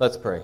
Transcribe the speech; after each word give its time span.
Let's 0.00 0.16
pray. 0.16 0.42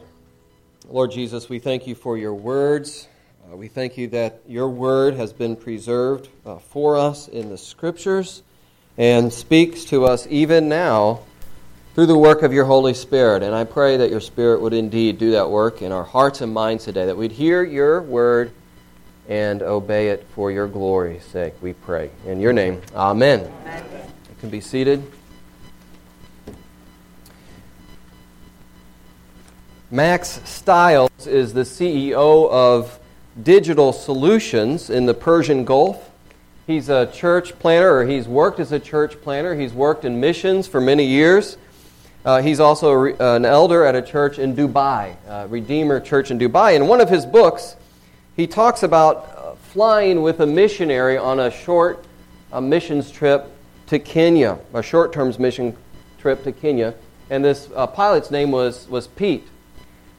Lord 0.88 1.10
Jesus, 1.10 1.48
we 1.48 1.58
thank 1.58 1.88
you 1.88 1.96
for 1.96 2.16
your 2.16 2.34
words. 2.34 3.08
Uh, 3.50 3.56
we 3.56 3.66
thank 3.66 3.98
you 3.98 4.06
that 4.08 4.42
your 4.46 4.68
word 4.68 5.14
has 5.14 5.32
been 5.32 5.56
preserved 5.56 6.28
uh, 6.46 6.58
for 6.58 6.96
us 6.96 7.26
in 7.26 7.48
the 7.48 7.58
scriptures 7.58 8.44
and 8.96 9.32
speaks 9.32 9.84
to 9.86 10.04
us 10.04 10.24
even 10.30 10.68
now 10.68 11.22
through 11.96 12.06
the 12.06 12.16
work 12.16 12.44
of 12.44 12.52
your 12.52 12.64
Holy 12.64 12.94
Spirit. 12.94 13.42
And 13.42 13.52
I 13.52 13.64
pray 13.64 13.96
that 13.96 14.08
your 14.08 14.20
Spirit 14.20 14.60
would 14.60 14.72
indeed 14.72 15.18
do 15.18 15.32
that 15.32 15.50
work 15.50 15.82
in 15.82 15.90
our 15.90 16.04
hearts 16.04 16.42
and 16.42 16.54
minds 16.54 16.84
today, 16.84 17.06
that 17.06 17.16
we'd 17.16 17.32
hear 17.32 17.64
your 17.64 18.02
word 18.02 18.52
and 19.28 19.62
obey 19.62 20.10
it 20.10 20.24
for 20.32 20.52
your 20.52 20.68
glory's 20.68 21.24
sake, 21.24 21.54
we 21.60 21.72
pray. 21.72 22.10
In 22.24 22.38
your 22.38 22.52
name, 22.52 22.80
amen. 22.94 23.52
amen. 23.62 24.12
You 24.28 24.36
can 24.38 24.50
be 24.50 24.60
seated. 24.60 25.10
Mack 29.92 30.24
Stiles 30.24 31.26
is 31.26 31.52
the 31.52 31.62
CEO 31.62 32.48
of 32.48 33.00
Digital 33.42 33.92
Solutions 33.92 34.88
in 34.88 35.04
the 35.04 35.14
Persian 35.14 35.64
Gulf. 35.64 36.12
He's 36.68 36.88
a 36.88 37.06
church 37.06 37.58
planter, 37.58 37.98
or 37.98 38.06
he's 38.06 38.28
worked 38.28 38.60
as 38.60 38.70
a 38.70 38.78
church 38.78 39.20
planter. 39.20 39.56
He's 39.56 39.72
worked 39.72 40.04
in 40.04 40.20
missions 40.20 40.68
for 40.68 40.80
many 40.80 41.04
years. 41.04 41.58
Uh, 42.24 42.40
he's 42.40 42.60
also 42.60 42.92
re- 42.92 43.16
an 43.18 43.44
elder 43.44 43.84
at 43.84 43.96
a 43.96 44.02
church 44.02 44.38
in 44.38 44.54
Dubai, 44.54 45.16
uh, 45.26 45.48
Redeemer 45.48 45.98
Church 45.98 46.30
in 46.30 46.38
Dubai. 46.38 46.76
In 46.76 46.86
one 46.86 47.00
of 47.00 47.08
his 47.08 47.26
books, 47.26 47.74
he 48.36 48.46
talks 48.46 48.84
about 48.84 49.16
uh, 49.16 49.54
flying 49.56 50.22
with 50.22 50.38
a 50.38 50.46
missionary 50.46 51.18
on 51.18 51.40
a 51.40 51.50
short 51.50 52.04
missions 52.62 53.10
trip 53.10 53.50
to 53.88 53.98
Kenya, 53.98 54.56
a 54.72 54.84
short 54.84 55.12
term 55.12 55.34
mission 55.40 55.76
trip 56.16 56.44
to 56.44 56.52
Kenya. 56.52 56.94
And 57.28 57.44
this 57.44 57.68
uh, 57.74 57.88
pilot's 57.88 58.30
name 58.30 58.52
was, 58.52 58.86
was 58.88 59.08
Pete 59.08 59.48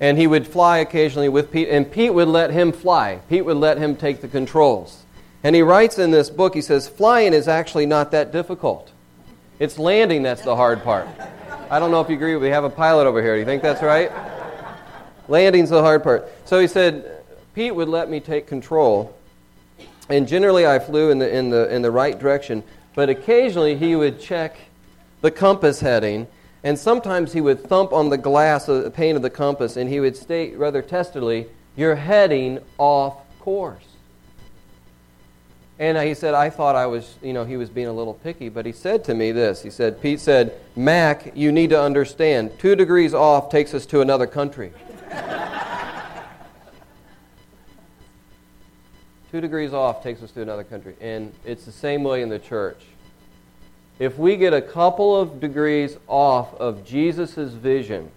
and 0.01 0.17
he 0.17 0.25
would 0.25 0.47
fly 0.47 0.79
occasionally 0.79 1.29
with 1.29 1.51
Pete, 1.51 1.69
and 1.69 1.89
Pete 1.89 2.13
would 2.13 2.27
let 2.27 2.49
him 2.49 2.71
fly. 2.71 3.21
Pete 3.29 3.45
would 3.45 3.57
let 3.57 3.77
him 3.77 3.95
take 3.95 4.19
the 4.19 4.27
controls. 4.27 5.03
And 5.43 5.55
he 5.55 5.61
writes 5.61 5.99
in 5.99 6.09
this 6.09 6.29
book, 6.29 6.55
he 6.55 6.61
says, 6.61 6.89
flying 6.89 7.33
is 7.33 7.47
actually 7.47 7.85
not 7.85 8.11
that 8.11 8.31
difficult. 8.31 8.91
It's 9.59 9.77
landing 9.77 10.23
that's 10.23 10.41
the 10.41 10.55
hard 10.55 10.83
part. 10.83 11.07
I 11.69 11.77
don't 11.77 11.91
know 11.91 12.01
if 12.01 12.09
you 12.09 12.15
agree, 12.15 12.35
we 12.35 12.49
have 12.49 12.63
a 12.63 12.69
pilot 12.69 13.05
over 13.05 13.21
here. 13.21 13.35
Do 13.35 13.39
you 13.39 13.45
think 13.45 13.61
that's 13.61 13.83
right? 13.83 14.11
Landing's 15.27 15.69
the 15.69 15.81
hard 15.81 16.01
part. 16.01 16.27
So 16.45 16.59
he 16.59 16.67
said, 16.67 17.23
Pete 17.53 17.73
would 17.73 17.87
let 17.87 18.09
me 18.09 18.19
take 18.19 18.47
control, 18.47 19.15
and 20.09 20.27
generally 20.27 20.65
I 20.65 20.79
flew 20.79 21.11
in 21.11 21.19
the, 21.19 21.31
in 21.31 21.51
the, 21.51 21.73
in 21.73 21.83
the 21.83 21.91
right 21.91 22.17
direction, 22.17 22.63
but 22.95 23.09
occasionally 23.09 23.75
he 23.75 23.95
would 23.95 24.19
check 24.19 24.57
the 25.21 25.29
compass 25.29 25.79
heading 25.79 26.25
and 26.63 26.77
sometimes 26.77 27.33
he 27.33 27.41
would 27.41 27.63
thump 27.63 27.91
on 27.91 28.09
the 28.09 28.17
glass, 28.17 28.67
of 28.67 28.83
the 28.83 28.91
pane 28.91 29.15
of 29.15 29.21
the 29.21 29.29
compass, 29.29 29.77
and 29.77 29.89
he 29.89 29.99
would 29.99 30.15
state 30.15 30.57
rather 30.57 30.81
testily, 30.81 31.47
You're 31.75 31.95
heading 31.95 32.59
off 32.77 33.17
course. 33.39 33.85
And 35.79 35.97
uh, 35.97 36.01
he 36.01 36.13
said, 36.13 36.35
I 36.35 36.51
thought 36.51 36.75
I 36.75 36.85
was, 36.85 37.15
you 37.23 37.33
know, 37.33 37.43
he 37.43 37.57
was 37.57 37.71
being 37.71 37.87
a 37.87 37.93
little 37.93 38.13
picky, 38.13 38.49
but 38.49 38.67
he 38.67 38.71
said 38.71 39.03
to 39.05 39.15
me 39.15 39.31
this. 39.31 39.63
He 39.63 39.71
said, 39.71 39.99
Pete 39.99 40.19
said, 40.19 40.53
Mack, 40.75 41.35
you 41.35 41.51
need 41.51 41.71
to 41.71 41.81
understand, 41.81 42.51
two 42.59 42.75
degrees 42.75 43.15
off 43.15 43.49
takes 43.49 43.73
us 43.73 43.87
to 43.87 44.01
another 44.01 44.27
country. 44.27 44.71
two 49.31 49.41
degrees 49.41 49.73
off 49.73 50.03
takes 50.03 50.21
us 50.21 50.29
to 50.33 50.43
another 50.43 50.63
country. 50.63 50.93
And 51.01 51.33
it's 51.43 51.65
the 51.65 51.71
same 51.71 52.03
way 52.03 52.21
in 52.21 52.29
the 52.29 52.37
church 52.37 52.83
if 54.01 54.17
we 54.17 54.35
get 54.35 54.51
a 54.51 54.63
couple 54.63 55.15
of 55.15 55.39
degrees 55.39 55.95
off 56.07 56.55
of 56.55 56.83
Jesus' 56.83 57.53
vision, 57.53 58.09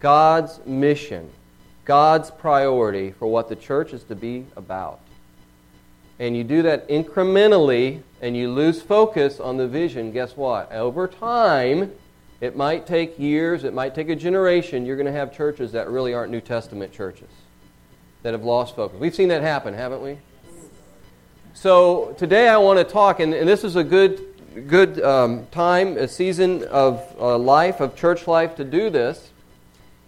God's 0.00 0.58
mission, 0.64 1.28
God's 1.84 2.30
priority 2.30 3.10
for 3.10 3.26
what 3.26 3.50
the 3.50 3.54
church 3.54 3.92
is 3.92 4.04
to 4.04 4.16
be 4.16 4.46
about, 4.56 5.00
and 6.18 6.34
you 6.34 6.42
do 6.44 6.62
that 6.62 6.88
incrementally 6.88 8.00
and 8.22 8.34
you 8.34 8.50
lose 8.50 8.80
focus 8.80 9.38
on 9.38 9.58
the 9.58 9.68
vision, 9.68 10.12
guess 10.12 10.34
what? 10.34 10.72
Over 10.72 11.06
time, 11.06 11.92
it 12.40 12.56
might 12.56 12.86
take 12.86 13.18
years, 13.18 13.64
it 13.64 13.74
might 13.74 13.94
take 13.94 14.08
a 14.08 14.16
generation, 14.16 14.86
you're 14.86 14.96
going 14.96 15.04
to 15.04 15.12
have 15.12 15.36
churches 15.36 15.72
that 15.72 15.90
really 15.90 16.14
aren't 16.14 16.32
New 16.32 16.40
Testament 16.40 16.90
churches 16.90 17.28
that 18.22 18.32
have 18.32 18.44
lost 18.44 18.74
focus. 18.76 18.98
We've 18.98 19.14
seen 19.14 19.28
that 19.28 19.42
happen, 19.42 19.74
haven't 19.74 20.02
we? 20.02 20.16
So 21.52 22.14
today 22.16 22.48
I 22.48 22.56
want 22.56 22.78
to 22.78 22.84
talk, 22.84 23.20
and, 23.20 23.34
and 23.34 23.46
this 23.46 23.62
is 23.62 23.76
a 23.76 23.84
good 23.84 24.31
good 24.52 25.02
um, 25.02 25.46
time, 25.50 25.96
a 25.96 26.06
season 26.06 26.64
of 26.64 27.02
uh, 27.18 27.38
life, 27.38 27.80
of 27.80 27.96
church 27.96 28.26
life 28.26 28.56
to 28.56 28.64
do 28.64 28.90
this, 28.90 29.30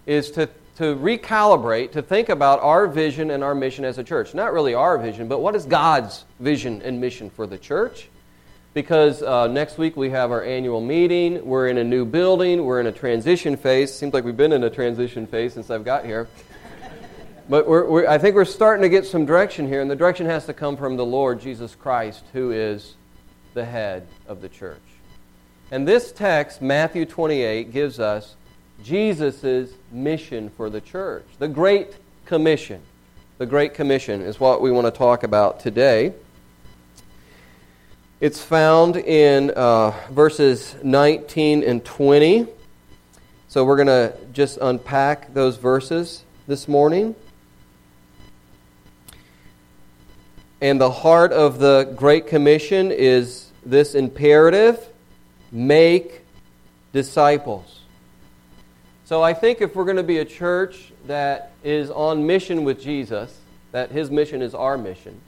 is 0.07 0.31
to, 0.33 0.47
to 0.77 0.95
recalibrate, 0.97 1.93
to 1.93 2.03
think 2.03 2.29
about 2.29 2.61
our 2.61 2.87
vision 2.87 3.31
and 3.31 3.43
our 3.43 3.55
mission 3.55 3.85
as 3.85 3.99
a 3.99 4.05
church. 4.05 4.35
Not 4.35 4.53
really 4.53 4.75
our 4.75 4.99
vision, 4.99 5.29
but 5.29 5.41
what 5.41 5.55
is 5.55 5.65
God's 5.65 6.25
vision 6.41 6.83
and 6.83 7.01
mission 7.01 7.31
for 7.31 7.47
the 7.47 7.59
church? 7.59 8.09
Because 8.75 9.23
uh, 9.23 9.47
next 9.47 9.79
week 9.79 9.97
we 9.97 10.11
have 10.11 10.31
our 10.31 10.43
annual 10.43 10.81
meeting. 10.81 11.45
We're 11.47 11.69
in 11.69 11.79
a 11.79 11.85
new 11.85 12.05
building. 12.05 12.65
We're 12.65 12.81
in 12.81 12.87
a 12.87 12.93
transition 12.93 13.57
phase. 13.57 13.95
Seems 13.95 14.13
like 14.13 14.25
we've 14.25 14.37
been 14.37 14.53
in 14.53 14.65
a 14.65 14.71
transition 14.71 15.27
phase 15.27 15.55
since 15.55 15.71
I've 15.71 15.85
got 15.85 16.05
here. 16.05 16.29
But 17.47 17.69
we're, 17.69 17.87
we're, 17.87 18.09
I 18.09 18.17
think 18.17 18.37
we're 18.37 18.47
starting 18.47 18.81
to 18.85 18.89
get 18.89 19.05
some 19.05 19.27
direction 19.27 19.69
here, 19.69 19.83
and 19.83 19.91
the 19.91 19.95
direction 19.95 20.25
has 20.25 20.47
to 20.47 20.55
come 20.55 20.79
from 20.79 20.97
the 20.97 21.05
Lord 21.05 21.43
Jesus 21.43 21.75
Christ, 21.75 22.25
who 22.33 22.53
is 22.53 22.95
the 23.55 23.65
head 23.65 24.07
of 24.29 24.43
the 24.43 24.49
church. 24.49 24.83
And 25.71 25.89
this 25.89 26.13
text, 26.13 26.61
Matthew 26.61 27.07
28, 27.07 27.73
gives 27.73 27.99
us 27.99 28.37
Jesus' 28.83 29.73
mission 29.91 30.51
for 30.51 30.69
the 30.69 30.81
church. 30.81 31.25
The 31.39 31.49
Great 31.49 31.97
Commission. 32.27 32.83
The 33.39 33.47
Great 33.47 33.75
Commission 33.75 34.21
is 34.21 34.39
what 34.39 34.61
we 34.61 34.71
want 34.71 34.87
to 34.87 34.91
talk 34.91 35.23
about 35.23 35.61
today. 35.61 36.13
It's 38.21 38.41
found 38.41 38.97
in 38.97 39.51
uh, 39.51 39.91
verses 40.11 40.77
19 40.83 41.63
and 41.63 41.85
20. 41.85 42.47
So 43.49 43.65
we're 43.65 43.77
going 43.77 43.87
to 43.87 44.17
just 44.33 44.59
unpack 44.61 45.33
those 45.35 45.57
verses 45.57 46.25
this 46.47 46.69
morning. 46.69 47.15
And 50.61 50.81
the 50.81 50.91
heart 50.91 51.33
of 51.33 51.59
the 51.59 51.93
Great 51.97 52.27
Commission 52.27 52.91
is 52.91 53.44
this 53.65 53.95
imperative 53.95 54.87
make 55.51 56.23
disciples. 56.93 57.81
So 59.05 59.23
I 59.23 59.35
think 59.35 59.61
if 59.61 59.77
we're 59.77 59.85
going 59.85 59.97
to 59.97 60.03
be 60.03 60.19
a 60.19 60.25
church 60.25 60.93
that 61.07 61.53
is 61.63 61.91
on 61.91 62.27
mission 62.27 62.65
with 62.65 62.81
Jesus, 62.81 63.39
that 63.73 63.91
his 63.91 64.11
mission 64.11 64.41
is 64.41 64.55
our 64.55 64.79
mission, 64.79 65.21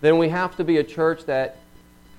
then 0.00 0.18
we 0.18 0.28
have 0.28 0.56
to 0.56 0.64
be 0.64 0.78
a 0.78 0.84
church 0.84 1.24
that 1.26 1.58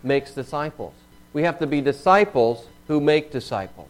makes 0.04 0.32
disciples. 0.34 0.94
We 1.34 1.44
have 1.44 1.60
to 1.60 1.68
be 1.68 1.82
disciples 1.82 2.68
who 2.88 3.00
make 3.00 3.32
disciples. 3.32 3.90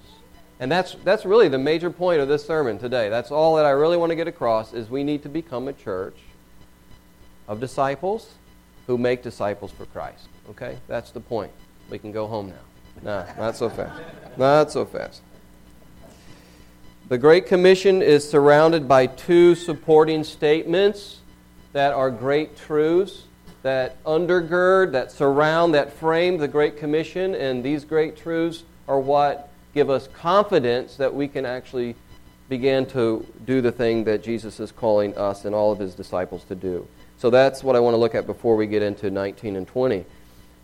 And 0.59 0.71
that's, 0.71 0.95
that's 1.03 1.25
really 1.25 1.47
the 1.47 1.57
major 1.57 1.89
point 1.89 2.21
of 2.21 2.27
this 2.27 2.45
sermon 2.45 2.77
today. 2.77 3.09
That's 3.09 3.31
all 3.31 3.55
that 3.55 3.65
I 3.65 3.71
really 3.71 3.97
want 3.97 4.11
to 4.11 4.15
get 4.15 4.27
across 4.27 4.73
is 4.73 4.89
we 4.89 5.03
need 5.03 5.23
to 5.23 5.29
become 5.29 5.67
a 5.67 5.73
church 5.73 6.17
of 7.47 7.59
disciples 7.59 8.29
who 8.89 8.97
make 8.97 9.21
disciples 9.21 9.71
for 9.71 9.85
Christ. 9.85 10.29
Okay? 10.49 10.75
That's 10.87 11.11
the 11.11 11.19
point. 11.19 11.51
We 11.91 11.99
can 11.99 12.11
go 12.11 12.25
home 12.25 12.49
now. 12.49 12.55
Nah, 13.03 13.33
not 13.37 13.55
so 13.55 13.69
fast. 13.69 14.01
Not 14.35 14.71
so 14.71 14.83
fast. 14.83 15.21
The 17.07 17.19
Great 17.19 17.45
Commission 17.45 18.01
is 18.01 18.27
surrounded 18.27 18.87
by 18.87 19.05
two 19.05 19.53
supporting 19.53 20.23
statements 20.23 21.19
that 21.71 21.93
are 21.93 22.09
great 22.09 22.57
truths 22.57 23.25
that 23.61 24.03
undergird, 24.05 24.91
that 24.93 25.11
surround, 25.11 25.75
that 25.75 25.93
frame 25.93 26.39
the 26.39 26.47
Great 26.47 26.75
Commission, 26.75 27.35
and 27.35 27.63
these 27.63 27.85
great 27.85 28.17
truths 28.17 28.63
are 28.87 28.99
what 28.99 29.51
give 29.75 29.91
us 29.91 30.07
confidence 30.07 30.95
that 30.95 31.13
we 31.13 31.27
can 31.27 31.45
actually 31.45 31.95
begin 32.47 32.87
to 32.87 33.23
do 33.45 33.61
the 33.61 33.71
thing 33.71 34.05
that 34.05 34.23
Jesus 34.23 34.59
is 34.59 34.71
calling 34.71 35.15
us 35.15 35.45
and 35.45 35.53
all 35.53 35.71
of 35.71 35.77
his 35.77 35.93
disciples 35.93 36.43
to 36.45 36.55
do. 36.55 36.87
So 37.19 37.29
that's 37.29 37.63
what 37.63 37.75
I 37.75 37.81
want 37.81 37.93
to 37.93 37.97
look 37.97 38.15
at 38.15 38.25
before 38.25 38.55
we 38.55 38.65
get 38.65 38.81
into 38.81 39.11
19 39.11 39.55
and 39.55 39.67
20 39.67 40.05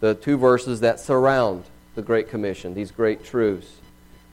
the 0.02 0.13
two 0.13 0.38
verses 0.38 0.81
that 0.81 1.00
surround 1.00 1.63
the 1.96 2.02
Great 2.02 2.30
Commission, 2.30 2.74
these 2.74 2.92
great 2.92 3.24
truths. 3.24 3.78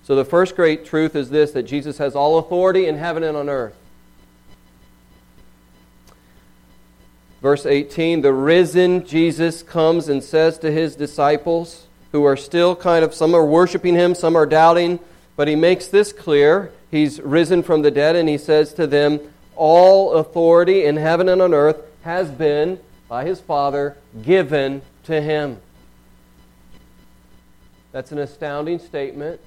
So 0.03 0.17
the 0.17 0.25
first 0.25 0.57
great 0.57 0.85
truth 0.85 1.15
is 1.15 1.31
this 1.31 1.53
that 1.53 1.63
Jesus 1.65 1.99
has 1.99 2.15
all 2.15 2.39
authority 2.39 2.87
in 2.87 2.97
heaven 2.97 3.23
and 3.23 3.37
on 3.37 3.49
earth. 3.49 3.75
Verse 7.41 7.67
18 7.67 8.23
the 8.23 8.33
risen 8.33 9.07
Jesus 9.07 9.63
comes 9.63 10.09
and 10.09 10.23
says 10.23 10.59
to 10.59 10.71
his 10.71 10.97
disciples, 10.97 11.87
who 12.13 12.25
are 12.25 12.37
still 12.37 12.77
kind 12.77 13.05
of, 13.05 13.15
some 13.15 13.35
are 13.35 13.45
worshiping 13.45 13.95
him, 13.95 14.15
some 14.15 14.37
are 14.37 14.47
doubting, 14.47 15.01
but 15.35 15.49
he 15.49 15.57
makes 15.57 15.89
this 15.89 16.13
clear. 16.13 16.71
He's 16.91 17.21
risen 17.21 17.63
from 17.63 17.81
the 17.83 17.91
dead, 17.91 18.17
and 18.17 18.29
he 18.29 18.37
says 18.37 18.75
to 18.75 18.87
them, 18.87 19.19
All 19.57 20.13
authority 20.13 20.85
in 20.85 20.99
heaven 20.99 21.31
and 21.31 21.41
on 21.41 21.55
earth 21.55 21.83
has 22.03 22.31
been, 22.31 22.79
by 23.09 23.25
his 23.25 23.41
Father, 23.41 23.97
given 24.23 24.83
to 25.05 25.21
him. 25.21 25.61
That's 27.93 28.13
an 28.13 28.19
astounding 28.19 28.79
statement. 28.79 29.41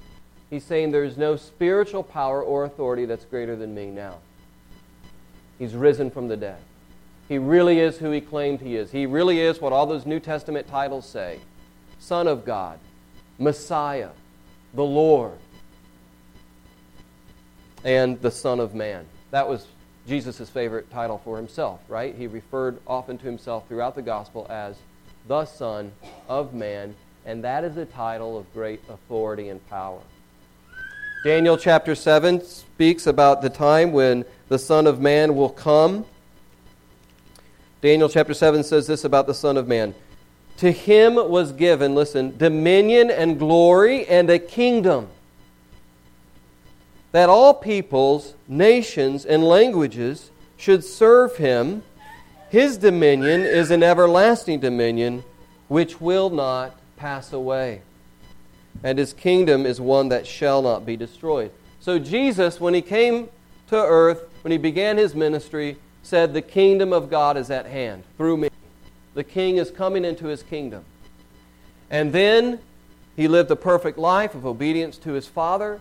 He's 0.49 0.63
saying 0.63 0.91
there's 0.91 1.17
no 1.17 1.35
spiritual 1.35 2.03
power 2.03 2.41
or 2.41 2.63
authority 2.63 3.05
that's 3.05 3.25
greater 3.25 3.55
than 3.55 3.73
me 3.73 3.87
now. 3.87 4.19
He's 5.57 5.73
risen 5.73 6.11
from 6.11 6.27
the 6.27 6.37
dead. 6.37 6.59
He 7.27 7.39
really 7.39 7.79
is 7.79 7.97
who 7.97 8.11
he 8.11 8.21
claimed 8.21 8.61
he 8.61 8.75
is. 8.75 8.91
He 8.91 9.05
really 9.05 9.39
is 9.39 9.59
what 9.59 9.73
all 9.73 9.87
those 9.87 10.05
New 10.05 10.19
Testament 10.19 10.67
titles 10.67 11.07
say 11.07 11.39
Son 11.97 12.27
of 12.27 12.45
God, 12.45 12.79
Messiah, 13.39 14.09
the 14.73 14.83
Lord, 14.83 15.39
and 17.83 18.21
the 18.21 18.31
Son 18.31 18.59
of 18.59 18.75
Man. 18.75 19.05
That 19.31 19.47
was 19.47 19.65
Jesus' 20.07 20.49
favorite 20.49 20.91
title 20.91 21.19
for 21.23 21.37
himself, 21.37 21.79
right? 21.87 22.15
He 22.15 22.27
referred 22.27 22.79
often 22.85 23.17
to 23.17 23.25
himself 23.25 23.67
throughout 23.67 23.95
the 23.95 24.03
gospel 24.03 24.45
as 24.49 24.75
the 25.27 25.45
Son 25.45 25.91
of 26.29 26.53
Man, 26.53 26.95
and 27.25 27.43
that 27.43 27.63
is 27.63 27.75
a 27.77 27.85
title 27.85 28.37
of 28.37 28.51
great 28.53 28.81
authority 28.87 29.49
and 29.49 29.67
power. 29.67 29.99
Daniel 31.23 31.57
chapter 31.57 31.95
7 31.95 32.43
speaks 32.43 33.07
about 33.07 33.41
the 33.41 33.49
time 33.49 33.91
when 33.91 34.25
the 34.47 34.59
Son 34.59 34.85
of 34.85 35.01
Man 35.01 35.35
will 35.35 35.49
come. 35.49 36.05
Daniel 37.81 38.07
chapter 38.07 38.35
7 38.35 38.63
says 38.63 38.85
this 38.85 39.03
about 39.03 39.25
the 39.25 39.33
Son 39.33 39.57
of 39.57 39.67
Man 39.67 39.95
To 40.57 40.71
him 40.71 41.15
was 41.15 41.51
given, 41.51 41.95
listen, 41.95 42.37
dominion 42.37 43.09
and 43.09 43.39
glory 43.39 44.05
and 44.05 44.29
a 44.29 44.37
kingdom 44.37 45.09
that 47.15 47.29
all 47.29 47.53
peoples, 47.53 48.33
nations, 48.45 49.23
and 49.23 49.41
languages 49.41 50.31
should 50.57 50.83
serve 50.83 51.37
him. 51.37 51.81
His 52.49 52.75
dominion 52.75 53.39
is 53.39 53.71
an 53.71 53.83
everlasting 53.83 54.59
dominion 54.59 55.23
which 55.69 56.01
will 56.01 56.29
not 56.29 56.75
pass 56.97 57.31
away. 57.31 57.81
And 58.83 58.99
his 58.99 59.13
kingdom 59.13 59.65
is 59.65 59.79
one 59.79 60.09
that 60.09 60.27
shall 60.27 60.61
not 60.61 60.85
be 60.85 60.97
destroyed. 60.97 61.51
So, 61.79 61.99
Jesus, 61.99 62.59
when 62.59 62.73
he 62.73 62.81
came 62.81 63.29
to 63.69 63.77
earth, 63.77 64.27
when 64.41 64.51
he 64.51 64.57
began 64.57 64.97
his 64.97 65.15
ministry, 65.15 65.77
said, 66.03 66.33
The 66.33 66.41
kingdom 66.41 66.91
of 66.91 67.09
God 67.09 67.37
is 67.37 67.49
at 67.49 67.65
hand 67.65 68.03
through 68.17 68.35
me. 68.35 68.49
The 69.13 69.23
king 69.23 69.55
is 69.55 69.71
coming 69.71 70.03
into 70.03 70.25
his 70.25 70.43
kingdom. 70.43 70.83
And 71.89 72.11
then 72.11 72.59
he 73.15 73.29
lived 73.29 73.49
a 73.51 73.55
perfect 73.55 73.97
life 73.97 74.35
of 74.35 74.45
obedience 74.45 74.97
to 74.97 75.13
his 75.13 75.27
Father 75.27 75.79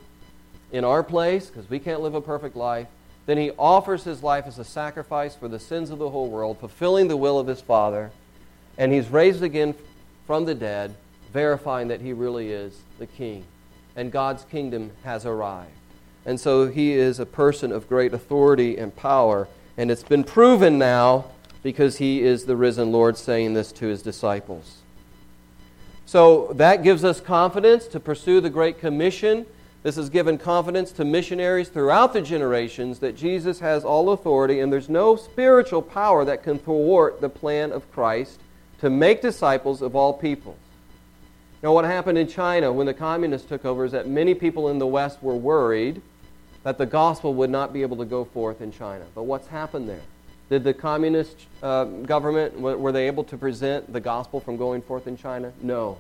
in 0.75 0.85
our 0.85 1.05
place 1.05 1.47
because 1.47 1.71
we 1.71 1.79
can't 1.79 2.01
live 2.01 2.17
a 2.17 2.21
perfect 2.21 2.57
life. 2.57 2.89
Then 3.27 3.39
he 3.39 3.53
offers 3.53 4.03
his 4.03 4.25
life 4.25 4.45
as 4.49 4.59
a 4.59 4.65
sacrifice 4.65 5.37
for 5.37 5.47
the 5.47 5.61
sins 5.61 5.89
of 5.89 6.01
the 6.01 6.11
whole 6.11 6.29
world, 6.29 6.59
fulfilling 6.59 7.07
the 7.07 7.17
will 7.17 7.39
of 7.39 7.47
his 7.47 7.61
Father. 7.61 8.11
And 8.77 8.93
he's 8.93 9.09
raised 9.09 9.45
again 9.45 9.77
from 10.27 10.47
the 10.47 10.55
dead, 10.55 10.97
verifying 11.33 11.89
that 11.89 12.01
he 12.01 12.13
really 12.13 12.51
is 12.51 12.77
the 12.99 13.07
king. 13.07 13.45
And 13.95 14.11
God's 14.11 14.45
kingdom 14.45 14.91
has 15.05 15.25
arrived. 15.25 15.71
And 16.27 16.41
so 16.41 16.67
he 16.67 16.93
is 16.93 17.21
a 17.21 17.27
person 17.27 17.71
of 17.71 17.89
great 17.89 18.13
authority 18.13 18.77
and 18.77 18.95
power. 18.97 19.47
And 19.77 19.93
it's 19.93 20.03
been 20.03 20.25
proven 20.25 20.77
now 20.77 21.27
because 21.63 21.99
he 21.99 22.21
is 22.21 22.47
the 22.47 22.57
risen 22.57 22.91
Lord 22.91 23.17
saying 23.17 23.55
this 23.55 23.71
to 23.73 23.87
his 23.87 24.03
disciples. 24.03 24.79
So 26.05 26.53
that 26.55 26.83
gives 26.83 27.05
us 27.05 27.21
confidence 27.21 27.87
to 27.89 28.01
pursue 28.01 28.41
the 28.41 28.51
Great 28.51 28.81
Commission 28.81 29.47
this 29.85 29.97
has 29.97 30.09
given 30.09 30.39
confidence 30.39 30.93
to 30.93 31.05
missionaries 31.05 31.69
throughout 31.69 32.15
the 32.15 32.23
generations 32.23 33.01
that 33.01 33.17
Jesus 33.17 33.61
has 33.61 33.85
all 33.85 34.11
authority 34.11 34.61
and 34.61 34.73
there's 34.73 34.89
no 34.89 35.15
spiritual 35.15 35.83
power 35.83 36.25
that 36.25 36.43
can 36.43 36.59
thwart 36.59 37.21
the 37.21 37.29
plan 37.29 37.71
of 37.71 37.89
Christ 37.93 38.41
to 38.81 38.89
make 38.89 39.21
disciples 39.21 39.83
of 39.83 39.95
all 39.95 40.15
peoples. 40.15 40.57
Now, 41.63 41.75
what 41.75 41.85
happened 41.85 42.17
in 42.17 42.27
China 42.27 42.73
when 42.73 42.87
the 42.87 42.95
communists 42.95 43.47
took 43.47 43.67
over 43.67 43.85
is 43.85 43.93
that 43.93 44.09
many 44.09 44.35
people 44.35 44.71
in 44.71 44.79
the 44.79 44.87
West 44.87 45.23
were 45.23 45.37
worried 45.37 46.01
that 46.63 46.79
the 46.79 46.87
gospel 46.87 47.35
would 47.35 47.51
not 47.51 47.75
be 47.75 47.83
able 47.83 47.99
to 47.99 48.07
go 48.07 48.25
forth 48.25 48.63
in 48.63 48.73
China. 48.73 49.05
But 49.15 49.25
what's 49.25 49.49
happened 49.49 49.87
there? 49.87 50.01
Did 50.49 50.65
the 50.65 50.73
communist 50.73 51.37
uh, 51.63 51.85
government, 51.85 52.59
were 52.59 52.93
they 52.93 53.07
able 53.07 53.25
to 53.25 53.37
present 53.37 53.93
the 53.93 54.01
gospel 54.01 54.41
from 54.41 54.57
going 54.57 54.81
forth 54.81 55.07
in 55.07 55.19
China? 55.19 55.53
No. 55.61 55.99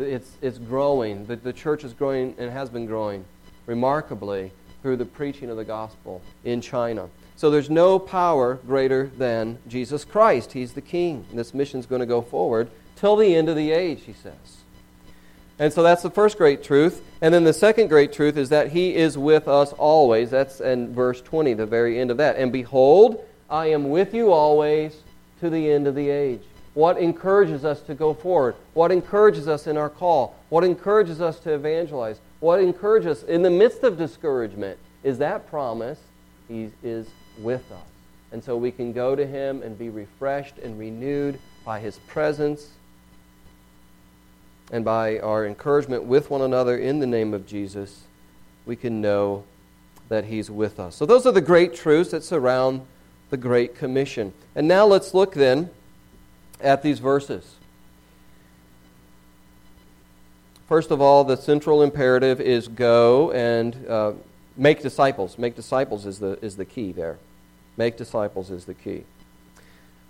It's, 0.00 0.30
it's 0.42 0.58
growing. 0.58 1.26
The, 1.26 1.36
the 1.36 1.52
church 1.52 1.84
is 1.84 1.92
growing 1.92 2.34
and 2.38 2.50
has 2.50 2.70
been 2.70 2.86
growing 2.86 3.24
remarkably 3.66 4.52
through 4.82 4.96
the 4.96 5.04
preaching 5.04 5.50
of 5.50 5.56
the 5.56 5.64
gospel 5.64 6.22
in 6.44 6.60
China. 6.60 7.08
So 7.36 7.50
there's 7.50 7.70
no 7.70 7.98
power 7.98 8.54
greater 8.66 9.10
than 9.16 9.58
Jesus 9.68 10.04
Christ. 10.04 10.52
He's 10.52 10.72
the 10.72 10.80
king. 10.80 11.24
And 11.30 11.38
this 11.38 11.54
mission 11.54 11.80
is 11.80 11.86
going 11.86 12.00
to 12.00 12.06
go 12.06 12.22
forward 12.22 12.70
till 12.96 13.16
the 13.16 13.34
end 13.34 13.48
of 13.48 13.56
the 13.56 13.70
age, 13.70 14.02
he 14.04 14.12
says. 14.12 14.58
And 15.58 15.72
so 15.72 15.82
that's 15.82 16.02
the 16.02 16.10
first 16.10 16.38
great 16.38 16.62
truth. 16.62 17.02
And 17.20 17.32
then 17.34 17.44
the 17.44 17.52
second 17.52 17.88
great 17.88 18.12
truth 18.12 18.36
is 18.36 18.48
that 18.48 18.68
he 18.68 18.94
is 18.94 19.18
with 19.18 19.46
us 19.46 19.72
always. 19.74 20.30
That's 20.30 20.60
in 20.60 20.94
verse 20.94 21.20
20, 21.20 21.54
the 21.54 21.66
very 21.66 21.98
end 21.98 22.10
of 22.10 22.16
that. 22.16 22.36
And 22.36 22.50
behold, 22.50 23.26
I 23.48 23.66
am 23.66 23.90
with 23.90 24.14
you 24.14 24.32
always 24.32 24.96
to 25.40 25.50
the 25.50 25.70
end 25.70 25.86
of 25.86 25.94
the 25.94 26.08
age. 26.08 26.42
What 26.74 26.98
encourages 26.98 27.64
us 27.64 27.80
to 27.82 27.94
go 27.94 28.14
forward? 28.14 28.54
What 28.74 28.92
encourages 28.92 29.48
us 29.48 29.66
in 29.66 29.76
our 29.76 29.90
call? 29.90 30.36
What 30.50 30.62
encourages 30.62 31.20
us 31.20 31.40
to 31.40 31.52
evangelize? 31.52 32.20
What 32.38 32.60
encourages 32.60 33.18
us 33.18 33.28
in 33.28 33.42
the 33.42 33.50
midst 33.50 33.82
of 33.82 33.98
discouragement 33.98 34.78
is 35.02 35.18
that 35.18 35.48
promise 35.48 35.98
He 36.48 36.70
is 36.82 37.08
with 37.38 37.70
us. 37.72 37.86
And 38.32 38.42
so 38.42 38.56
we 38.56 38.70
can 38.70 38.92
go 38.92 39.16
to 39.16 39.26
Him 39.26 39.62
and 39.62 39.76
be 39.76 39.88
refreshed 39.88 40.58
and 40.58 40.78
renewed 40.78 41.40
by 41.64 41.80
His 41.80 41.98
presence 42.06 42.68
and 44.70 44.84
by 44.84 45.18
our 45.18 45.46
encouragement 45.46 46.04
with 46.04 46.30
one 46.30 46.42
another 46.42 46.78
in 46.78 47.00
the 47.00 47.06
name 47.06 47.34
of 47.34 47.46
Jesus. 47.46 48.02
We 48.64 48.76
can 48.76 49.00
know 49.00 49.42
that 50.08 50.26
He's 50.26 50.50
with 50.50 50.78
us. 50.78 50.94
So, 50.94 51.04
those 51.04 51.26
are 51.26 51.32
the 51.32 51.40
great 51.40 51.74
truths 51.74 52.12
that 52.12 52.22
surround 52.22 52.82
the 53.30 53.36
Great 53.36 53.76
Commission. 53.76 54.32
And 54.54 54.68
now 54.68 54.86
let's 54.86 55.14
look 55.14 55.34
then 55.34 55.70
at 56.62 56.82
these 56.82 56.98
verses. 56.98 57.56
First 60.68 60.90
of 60.90 61.00
all, 61.00 61.24
the 61.24 61.36
central 61.36 61.82
imperative 61.82 62.40
is 62.40 62.68
go 62.68 63.32
and 63.32 63.86
uh, 63.88 64.12
make 64.56 64.82
disciples. 64.82 65.36
Make 65.36 65.56
disciples 65.56 66.06
is 66.06 66.20
the, 66.20 66.38
is 66.42 66.56
the 66.56 66.64
key 66.64 66.92
there. 66.92 67.18
Make 67.76 67.96
disciples 67.96 68.50
is 68.50 68.66
the 68.66 68.74
key. 68.74 69.04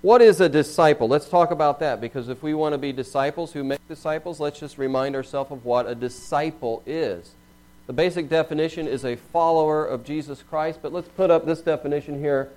What 0.03 0.23
is 0.23 0.41
a 0.41 0.49
disciple? 0.49 1.09
Let's 1.09 1.29
talk 1.29 1.51
about 1.51 1.81
that 1.81 2.01
because 2.01 2.29
if 2.29 2.43
we 2.43 2.55
want 2.55 2.73
to 2.73 2.79
be 2.79 2.93
disciples 2.93 3.53
who 3.53 3.65
make 3.65 3.87
disciples, 3.87 4.41
let's 4.41 4.59
just 4.59 4.79
remind 4.79 5.15
ourselves 5.15 5.51
of 5.51 5.65
what 5.65 5.87
a 5.87 5.95
disciple 5.95 6.83
is. 6.87 7.33
The 7.87 7.93
basic 7.93 8.29
definition 8.29 8.87
is 8.87 9.05
a 9.05 9.17
follower 9.17 9.85
of 9.85 10.05
Jesus 10.05 10.43
Christ, 10.43 10.81
but 10.81 10.93
let's 10.93 11.09
put 11.09 11.31
up 11.31 11.45
this 11.45 11.61
definition 11.61 12.19
here 12.19 12.51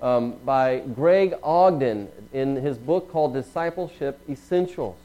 um, 0.00 0.36
by 0.44 0.80
Greg 0.94 1.34
Ogden 1.42 2.08
in 2.32 2.56
his 2.56 2.78
book 2.78 3.10
called 3.10 3.34
Discipleship 3.34 4.20
Essentials. 4.28 4.96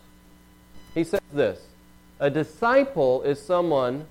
He 0.93 1.03
says 1.03 1.21
this 1.31 1.61
A 2.19 2.29
disciple 2.29 3.21
is 3.23 3.41
someone 3.41 4.05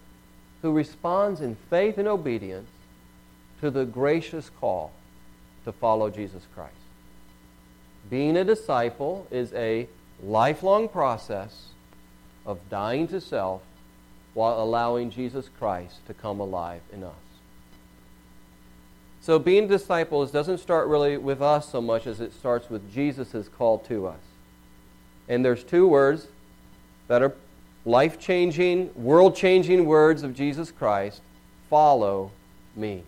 who 0.62 0.72
responds 0.72 1.40
in 1.40 1.56
faith 1.68 1.98
and 1.98 2.08
obedience 2.08 2.68
to 3.60 3.70
the 3.70 3.84
gracious 3.84 4.50
call 4.60 4.92
to 5.64 5.72
follow 5.72 6.10
Jesus 6.10 6.42
Christ. 6.54 6.74
Being 8.08 8.36
a 8.36 8.44
disciple 8.44 9.26
is 9.30 9.52
a 9.52 9.86
lifelong 10.22 10.88
process 10.88 11.68
of 12.46 12.58
dying 12.70 13.06
to 13.08 13.20
self 13.20 13.62
while 14.34 14.62
allowing 14.62 15.10
Jesus 15.10 15.48
Christ 15.58 16.06
to 16.06 16.14
come 16.14 16.40
alive 16.40 16.80
in 16.92 17.04
us. 17.04 17.29
So 19.22 19.38
being 19.38 19.68
disciples 19.68 20.30
doesn't 20.30 20.58
start 20.58 20.88
really 20.88 21.18
with 21.18 21.42
us 21.42 21.68
so 21.68 21.80
much 21.80 22.06
as 22.06 22.20
it 22.20 22.32
starts 22.32 22.70
with 22.70 22.92
Jesus' 22.92 23.48
call 23.48 23.78
to 23.80 24.06
us. 24.06 24.20
And 25.28 25.44
there's 25.44 25.62
two 25.62 25.86
words 25.86 26.28
that 27.08 27.22
are 27.22 27.34
life 27.84 28.18
changing, 28.18 28.90
world 28.94 29.36
changing 29.36 29.84
words 29.84 30.22
of 30.22 30.34
Jesus 30.34 30.70
Christ 30.70 31.20
follow 31.68 32.30
me. 32.74 33.02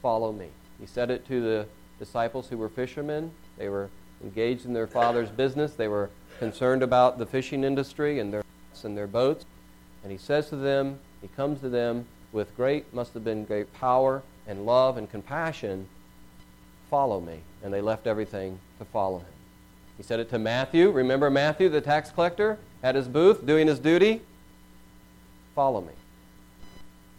Follow 0.00 0.32
me. 0.32 0.48
He 0.80 0.86
said 0.86 1.10
it 1.10 1.26
to 1.26 1.40
the 1.40 1.66
disciples 1.98 2.48
who 2.48 2.56
were 2.56 2.68
fishermen. 2.68 3.32
They 3.58 3.68
were 3.68 3.90
engaged 4.22 4.64
in 4.64 4.72
their 4.72 4.86
father's 4.86 5.28
business, 5.28 5.74
they 5.74 5.88
were 5.88 6.10
concerned 6.38 6.82
about 6.82 7.18
the 7.18 7.26
fishing 7.26 7.64
industry 7.64 8.18
and 8.20 8.32
their, 8.32 8.44
and 8.82 8.96
their 8.96 9.06
boats. 9.06 9.44
And 10.02 10.12
he 10.12 10.18
says 10.18 10.48
to 10.50 10.56
them, 10.56 10.98
he 11.20 11.28
comes 11.28 11.60
to 11.60 11.68
them 11.68 12.06
with 12.32 12.56
great, 12.56 12.92
must 12.94 13.14
have 13.14 13.24
been 13.24 13.44
great 13.44 13.72
power 13.74 14.22
and 14.48 14.66
love 14.66 14.96
and 14.96 15.08
compassion, 15.08 15.86
follow 16.90 17.20
me. 17.20 17.40
And 17.62 17.72
they 17.72 17.80
left 17.80 18.06
everything 18.06 18.58
to 18.78 18.84
follow 18.86 19.18
him. 19.18 19.26
He 19.96 20.02
said 20.02 20.18
it 20.18 20.30
to 20.30 20.38
Matthew. 20.38 20.90
Remember 20.90 21.30
Matthew, 21.30 21.68
the 21.68 21.80
tax 21.80 22.10
collector, 22.10 22.58
at 22.82 22.94
his 22.94 23.06
booth 23.06 23.46
doing 23.46 23.66
his 23.66 23.78
duty? 23.78 24.22
Follow 25.54 25.80
me. 25.80 25.92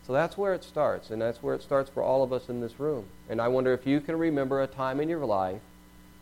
So 0.08 0.14
that's 0.14 0.38
where 0.38 0.56
it 0.56 0.64
starts, 0.64 1.12
and 1.12 1.22
that's 1.22 1.44
where 1.44 1.54
it 1.54 1.62
starts 1.62 1.90
for 1.90 2.02
all 2.02 2.24
of 2.24 2.34
us 2.34 2.50
in 2.50 2.62
this 2.62 2.80
room. 2.80 3.06
And 3.30 3.40
I 3.40 3.48
wonder 3.48 3.74
if 3.74 3.86
you 3.86 4.02
can 4.02 4.18
remember 4.18 4.64
a 4.64 4.68
time 4.68 5.00
in 5.00 5.08
your 5.08 5.24
life 5.24 5.62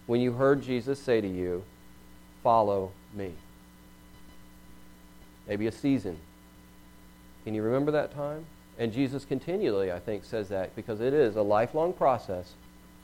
when 0.07 0.19
you 0.19 0.33
heard 0.33 0.61
Jesus 0.61 0.99
say 0.99 1.21
to 1.21 1.27
you, 1.27 1.63
Follow 2.43 2.91
me. 3.13 3.33
Maybe 5.47 5.67
a 5.67 5.71
season 5.71 6.17
Can 7.43 7.53
you 7.53 7.63
remember 7.63 7.91
that 7.91 8.13
time? 8.13 8.45
And 8.79 8.93
Jesus 8.93 9.25
continually, 9.25 9.91
I 9.91 9.99
think, 9.99 10.23
says 10.23 10.49
that 10.49 10.75
because 10.75 11.01
it 11.01 11.13
is 11.13 11.35
a 11.35 11.41
lifelong 11.41 11.93
process. 11.93 12.53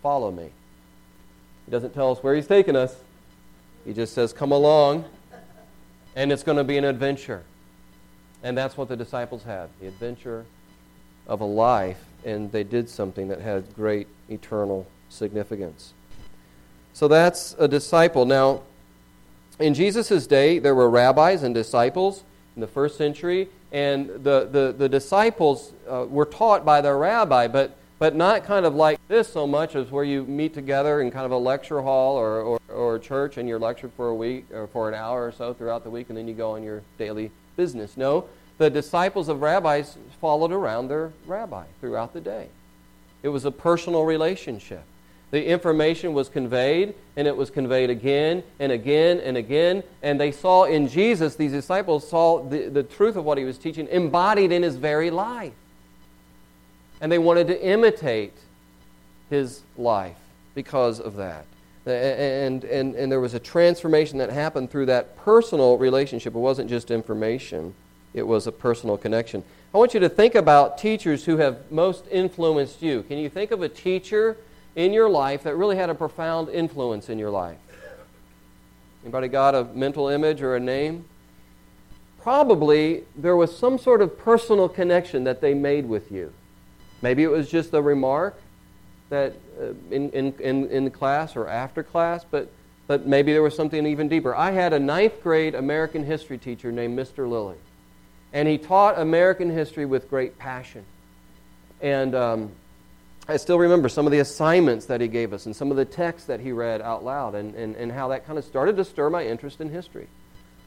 Follow 0.02 0.32
me. 0.32 0.50
He 1.66 1.72
doesn't 1.72 1.94
tell 1.94 2.12
us 2.12 2.22
where 2.22 2.36
he's 2.36 2.48
taking 2.48 2.76
us. 2.76 2.96
He 3.86 3.94
just 3.94 4.14
says, 4.14 4.34
Come 4.34 4.52
along, 4.52 5.06
and 6.16 6.32
it's 6.32 6.44
going 6.44 6.58
to 6.58 6.64
be 6.64 6.78
an 6.78 6.86
adventure. 6.86 7.44
And 8.44 8.58
that's 8.58 8.78
what 8.78 8.90
the 8.90 8.98
disciples 8.98 9.44
had 9.44 9.70
the 9.80 9.88
adventure 9.88 10.46
of 11.28 11.42
a 11.42 11.46
life, 11.46 12.04
and 12.26 12.52
they 12.52 12.64
did 12.64 12.90
something 12.90 13.30
that 13.30 13.40
had 13.40 13.74
great 13.76 14.08
eternal 14.30 14.86
significance. 15.10 15.94
So 16.92 17.08
that's 17.08 17.56
a 17.58 17.68
disciple. 17.68 18.26
Now, 18.26 18.62
in 19.60 19.74
Jesus' 19.74 20.28
day, 20.28 20.60
there 20.60 20.76
were 20.76 20.90
rabbis 20.90 21.44
and 21.44 21.56
disciples 21.56 22.24
in 22.56 22.62
the 22.62 22.68
first 22.68 22.98
century, 22.98 23.50
and 23.74 24.08
the, 24.24 24.48
the, 24.50 24.76
the 24.78 24.88
disciples 24.88 25.74
uh, 25.90 26.06
were 26.08 26.26
taught 26.26 26.64
by 26.64 26.80
their 26.80 26.98
rabbi, 26.98 27.48
but 27.48 27.76
but 28.00 28.16
not 28.16 28.44
kind 28.44 28.66
of 28.66 28.76
like 28.76 29.00
this 29.08 29.32
so 29.32 29.48
much 29.48 29.76
as 29.76 29.90
where 29.90 30.04
you 30.04 30.26
meet 30.26 30.54
together 30.54 31.00
in 31.00 31.10
kind 31.10 31.26
of 31.26 31.32
a 31.32 31.38
lecture 31.38 31.82
hall 31.82 32.18
or, 32.18 32.42
or, 32.42 32.60
or 32.68 33.00
church 33.00 33.38
and 33.38 33.48
you're 33.48 33.60
lectured 33.60 33.94
for 33.96 34.10
a 34.10 34.16
week 34.16 34.46
or 34.52 34.68
for 34.68 34.90
an 34.90 34.94
hour 34.94 35.26
or 35.26 35.32
so 35.32 35.54
throughout 35.54 35.86
the 35.86 35.90
week 35.90 36.10
and 36.10 36.18
then 36.18 36.28
you 36.28 36.34
go 36.34 36.52
on 36.52 36.64
your 36.64 36.82
daily 36.98 37.32
business. 37.56 37.96
No, 37.96 38.28
the 38.58 38.70
disciples 38.70 39.30
of 39.30 39.42
rabbis 39.42 39.98
followed 40.20 40.52
around 40.52 40.90
their 40.90 41.14
rabbi 41.26 41.64
throughout 41.80 42.12
the 42.12 42.20
day. 42.20 42.50
It 43.22 43.30
was 43.30 43.46
a 43.46 43.52
personal 43.52 44.04
relationship. 44.04 44.84
The 45.34 45.44
information 45.46 46.14
was 46.14 46.30
conveyed, 46.30 46.94
and 47.18 47.28
it 47.28 47.36
was 47.36 47.50
conveyed 47.50 47.90
again 47.90 48.44
and 48.60 48.72
again 48.72 49.20
and 49.20 49.36
again. 49.36 49.84
And 50.02 50.22
they 50.22 50.32
saw 50.32 50.66
in 50.66 50.88
Jesus, 50.88 51.36
these 51.36 51.52
disciples 51.52 52.08
saw 52.08 52.42
the, 52.42 52.70
the 52.70 52.84
truth 52.84 53.16
of 53.16 53.26
what 53.26 53.38
he 53.38 53.44
was 53.44 53.58
teaching 53.58 53.88
embodied 53.90 54.52
in 54.52 54.64
his 54.64 54.76
very 54.76 55.10
life 55.10 55.54
and 57.04 57.12
they 57.12 57.20
wanted 57.20 57.48
to 57.48 57.62
imitate 57.62 58.32
his 59.30 59.62
life 59.78 60.16
because 60.56 61.02
of 61.02 61.18
that. 61.18 61.46
And, 61.86 62.64
and, 62.64 62.96
and 62.96 63.12
there 63.12 63.20
was 63.20 63.34
a 63.34 63.40
transformation 63.40 64.20
that 64.20 64.30
happened 64.30 64.72
through 64.72 64.86
that 64.86 65.18
personal 65.18 65.78
relationship. 65.78 66.34
It 66.34 66.40
wasn't 66.40 66.70
just 66.70 66.92
information, 66.92 67.76
it 68.14 68.26
was 68.26 68.48
a 68.48 68.54
personal 68.54 68.98
connection. 68.98 69.44
I 69.74 69.80
want 69.80 69.94
you 69.94 70.00
to 70.00 70.08
think 70.08 70.36
about 70.36 70.78
teachers 70.78 71.26
who 71.26 71.36
have 71.38 71.70
most 71.70 72.06
influenced 72.10 72.82
you. 72.82 73.04
Can 73.04 73.18
you 73.18 73.28
think 73.28 73.52
of 73.52 73.62
a 73.62 73.68
teacher 73.68 74.38
in 74.76 74.94
your 74.94 75.10
life 75.10 75.44
that 75.44 75.56
really 75.56 75.76
had 75.76 75.90
a 75.90 75.96
profound 75.96 76.50
influence 76.50 77.10
in 77.10 77.20
your 77.20 77.30
life? 77.30 77.58
Anybody 79.04 79.28
got 79.28 79.54
a 79.54 79.66
mental 79.66 80.08
image 80.08 80.42
or 80.42 80.56
a 80.56 80.60
name? 80.60 81.06
Probably 82.22 83.04
there 83.18 83.36
was 83.36 83.56
some 83.56 83.78
sort 83.78 84.02
of 84.02 84.18
personal 84.18 84.70
connection 84.70 85.26
that 85.26 85.42
they 85.42 85.54
made 85.54 85.86
with 85.86 86.12
you. 86.12 86.32
Maybe 87.02 87.24
it 87.24 87.30
was 87.30 87.52
just 87.52 87.74
a 87.74 87.82
remark 87.82 88.40
that 89.10 89.34
uh, 89.62 89.74
in, 89.92 90.10
in, 90.12 90.34
in, 90.40 90.70
in 90.70 90.90
class 90.90 91.36
or 91.36 91.50
after 91.50 91.84
class, 91.84 92.26
but, 92.30 92.50
but 92.88 93.06
maybe 93.06 93.34
there 93.34 93.44
was 93.44 93.56
something 93.56 93.86
even 93.86 94.08
deeper. 94.08 94.34
I 94.34 94.52
had 94.52 94.72
a 94.72 94.80
ninth 94.80 95.22
grade 95.22 95.54
American 95.54 96.06
history 96.06 96.38
teacher 96.38 96.72
named 96.72 96.98
Mr. 96.98 97.30
Lilly, 97.30 97.58
and 98.32 98.48
he 98.48 98.58
taught 98.58 98.98
American 98.98 99.50
history 99.50 99.86
with 99.86 100.10
great 100.10 100.40
passion. 100.40 100.86
And 101.82 102.16
um, 102.16 102.52
I 103.28 103.38
still 103.38 103.58
remember 103.58 103.88
some 103.88 104.06
of 104.06 104.12
the 104.12 104.20
assignments 104.20 104.86
that 104.88 105.00
he 105.00 105.08
gave 105.08 105.32
us 105.32 105.46
and 105.46 105.56
some 105.56 105.72
of 105.72 105.78
the 105.78 105.86
texts 105.86 106.28
that 106.28 106.42
he 106.42 106.52
read 106.52 106.82
out 106.82 107.06
loud 107.06 107.36
and, 107.36 107.56
and, 107.56 107.76
and 107.78 107.92
how 107.92 108.10
that 108.10 108.26
kind 108.26 108.38
of 108.38 108.44
started 108.44 108.76
to 108.76 108.84
stir 108.84 109.10
my 109.10 109.26
interest 109.26 109.62
in 109.62 109.70
history. 109.70 110.08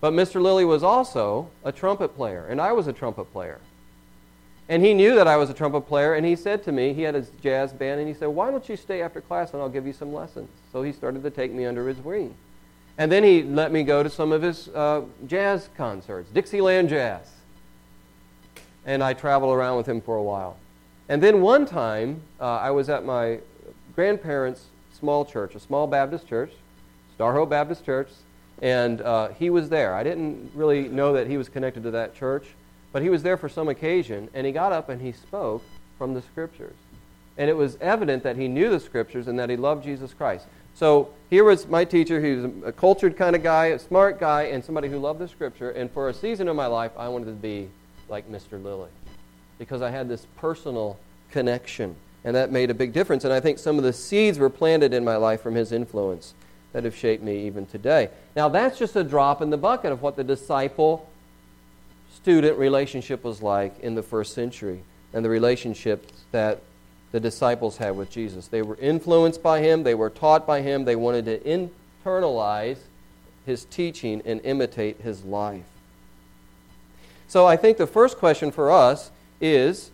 But 0.01 0.15
Mr. 0.15 0.41
Lilly 0.41 0.65
was 0.65 0.83
also 0.83 1.51
a 1.65 1.73
trumpet 1.73 2.17
player, 2.17 2.47
and 2.47 2.61
I 2.61 2.73
was 2.73 2.87
a 2.87 2.93
trumpet 2.93 3.31
player. 3.33 3.61
And 4.69 4.85
he 4.85 4.95
knew 4.95 5.15
that 5.15 5.29
I 5.29 5.37
was 5.37 5.51
a 5.51 5.55
trumpet 5.55 5.83
player, 5.83 6.15
and 6.15 6.25
he 6.27 6.35
said 6.35 6.65
to 6.65 6.73
me, 6.73 6.93
he 6.93 7.03
had 7.03 7.15
his 7.15 7.31
jazz 7.43 7.73
band, 7.73 8.01
and 8.01 8.09
he 8.09 8.15
said, 8.15 8.27
Why 8.27 8.51
don't 8.51 8.69
you 8.69 8.77
stay 8.77 9.03
after 9.03 9.21
class 9.21 9.53
and 9.53 9.63
I'll 9.63 9.69
give 9.69 9.87
you 9.87 9.93
some 9.93 10.13
lessons? 10.13 10.49
So 10.73 10.83
he 10.83 10.93
started 10.93 11.23
to 11.23 11.31
take 11.31 11.53
me 11.53 11.67
under 11.67 11.87
his 11.87 11.99
wing. 11.99 12.35
And 12.99 13.13
then 13.13 13.23
he 13.23 13.43
let 13.43 13.71
me 13.71 13.85
go 13.85 14.03
to 14.03 14.09
some 14.09 14.33
of 14.33 14.43
his 14.43 14.69
uh, 14.69 15.03
jazz 15.27 15.69
concerts, 15.77 16.31
Dixieland 16.31 16.89
Jazz. 16.89 17.29
And 18.87 19.03
I 19.03 19.13
traveled 19.13 19.55
around 19.55 19.77
with 19.77 19.87
him 19.87 20.01
for 20.01 20.17
a 20.17 20.23
while. 20.23 20.57
And 21.09 21.23
then 21.23 21.41
one 21.41 21.67
time, 21.67 22.23
uh, 22.41 22.57
I 22.57 22.71
was 22.71 22.89
at 22.89 23.05
my 23.05 23.39
grandparents' 23.95 24.67
small 24.93 25.25
church, 25.25 25.55
a 25.55 25.61
small 25.61 25.87
Baptist 25.87 26.27
church, 26.27 26.51
Star 27.15 27.33
Hope 27.33 27.51
Baptist 27.51 27.85
Church, 27.85 28.09
and 28.61 29.01
uh, 29.01 29.29
he 29.29 29.51
was 29.51 29.69
there. 29.69 29.95
I 29.95 30.03
didn't 30.03 30.51
really 30.55 30.89
know 30.89 31.13
that 31.13 31.27
he 31.27 31.37
was 31.37 31.49
connected 31.49 31.83
to 31.85 31.91
that 31.93 32.15
church. 32.15 32.47
But 32.93 33.03
he 33.03 33.11
was 33.11 33.23
there 33.23 33.37
for 33.37 33.49
some 33.49 33.69
occasion, 33.69 34.31
and 34.33 34.47
he 34.47 34.53
got 34.53 34.73
up 34.73 34.89
and 34.89 35.03
he 35.03 35.13
spoke 35.13 35.63
from 35.99 36.15
the 36.15 36.23
Scriptures. 36.23 36.77
And 37.37 37.51
it 37.51 37.53
was 37.53 37.77
evident 37.81 38.23
that 38.23 38.37
he 38.37 38.49
knew 38.49 38.71
the 38.71 38.81
Scriptures 38.81 39.29
and 39.29 39.39
that 39.39 39.51
he 39.51 39.57
loved 39.57 39.85
Jesus 39.85 40.15
Christ. 40.15 40.47
So 40.75 41.11
here 41.29 41.45
was 41.45 41.67
my 41.67 41.85
teacher, 41.85 42.25
he 42.25 42.37
was 42.37 42.51
a 42.65 42.73
cultured 42.73 43.17
kind 43.17 43.37
of 43.37 43.43
guy, 43.43 43.67
a 43.67 43.79
smart 43.79 44.19
guy, 44.19 44.45
and 44.45 44.65
somebody 44.65 44.89
who 44.89 44.99
loved 44.99 45.19
the 45.19 45.29
Scripture. 45.29 45.71
And 45.73 45.91
for 45.91 46.09
a 46.09 46.15
season 46.15 46.49
of 46.49 46.57
my 46.57 46.67
life, 46.67 46.93
I 46.97 47.09
wanted 47.09 47.27
to 47.27 47.33
be 47.33 47.69
like 48.09 48.31
Mr. 48.31 48.63
Lilly 48.63 48.89
because 49.59 49.83
I 49.83 49.91
had 49.91 50.09
this 50.09 50.27
personal 50.37 50.99
connection. 51.31 51.97
And 52.25 52.35
that 52.35 52.51
made 52.51 52.71
a 52.71 52.75
big 52.75 52.93
difference. 52.93 53.25
And 53.25 53.33
I 53.33 53.41
think 53.41 53.59
some 53.59 53.79
of 53.79 53.85
the 53.85 53.93
seeds 53.93 54.39
were 54.39 54.51
planted 54.51 54.93
in 54.93 55.05
my 55.05 55.17
life 55.17 55.41
from 55.43 55.55
his 55.55 55.73
influence 55.73 56.35
that 56.73 56.85
have 56.85 56.97
shaped 56.97 57.23
me 57.23 57.47
even 57.47 57.67
today. 57.67 58.11
Now, 58.35 58.49
that's 58.49 58.79
just 58.79 58.97
a 58.97 59.05
drop 59.05 59.41
in 59.41 59.51
the 59.51 59.57
bucket 59.57 59.93
of 59.93 60.03
what 60.03 60.17
the 60.17 60.25
disciple 60.25 61.09
student 62.15 62.59
relationship 62.59 63.23
was 63.23 63.41
like 63.43 63.79
in 63.81 63.95
the 63.95 64.03
first 64.03 64.35
century 64.35 64.83
and 65.13 65.25
the 65.25 65.29
relationships 65.29 66.13
that 66.33 66.61
the 67.13 67.21
disciples 67.21 67.77
had 67.77 67.97
with 67.97 68.11
Jesus. 68.11 68.49
They 68.49 68.63
were 68.63 68.77
influenced 68.77 69.43
by 69.43 69.61
him, 69.61 69.85
they 69.85 69.95
were 69.95 70.11
taught 70.11 70.47
by 70.47 70.61
him, 70.61 70.85
they 70.85 70.97
wanted 70.97 71.25
to 71.27 71.69
internalize 72.05 72.79
his 73.47 73.65
teaching 73.65 74.21
and 74.25 74.41
imitate 74.43 75.01
his 75.01 75.25
life. 75.25 75.65
So 77.29 77.47
I 77.47 77.57
think 77.57 77.79
the 77.79 77.87
first 77.87 78.19
question 78.19 78.51
for 78.51 78.71
us 78.71 79.11
is 79.40 79.90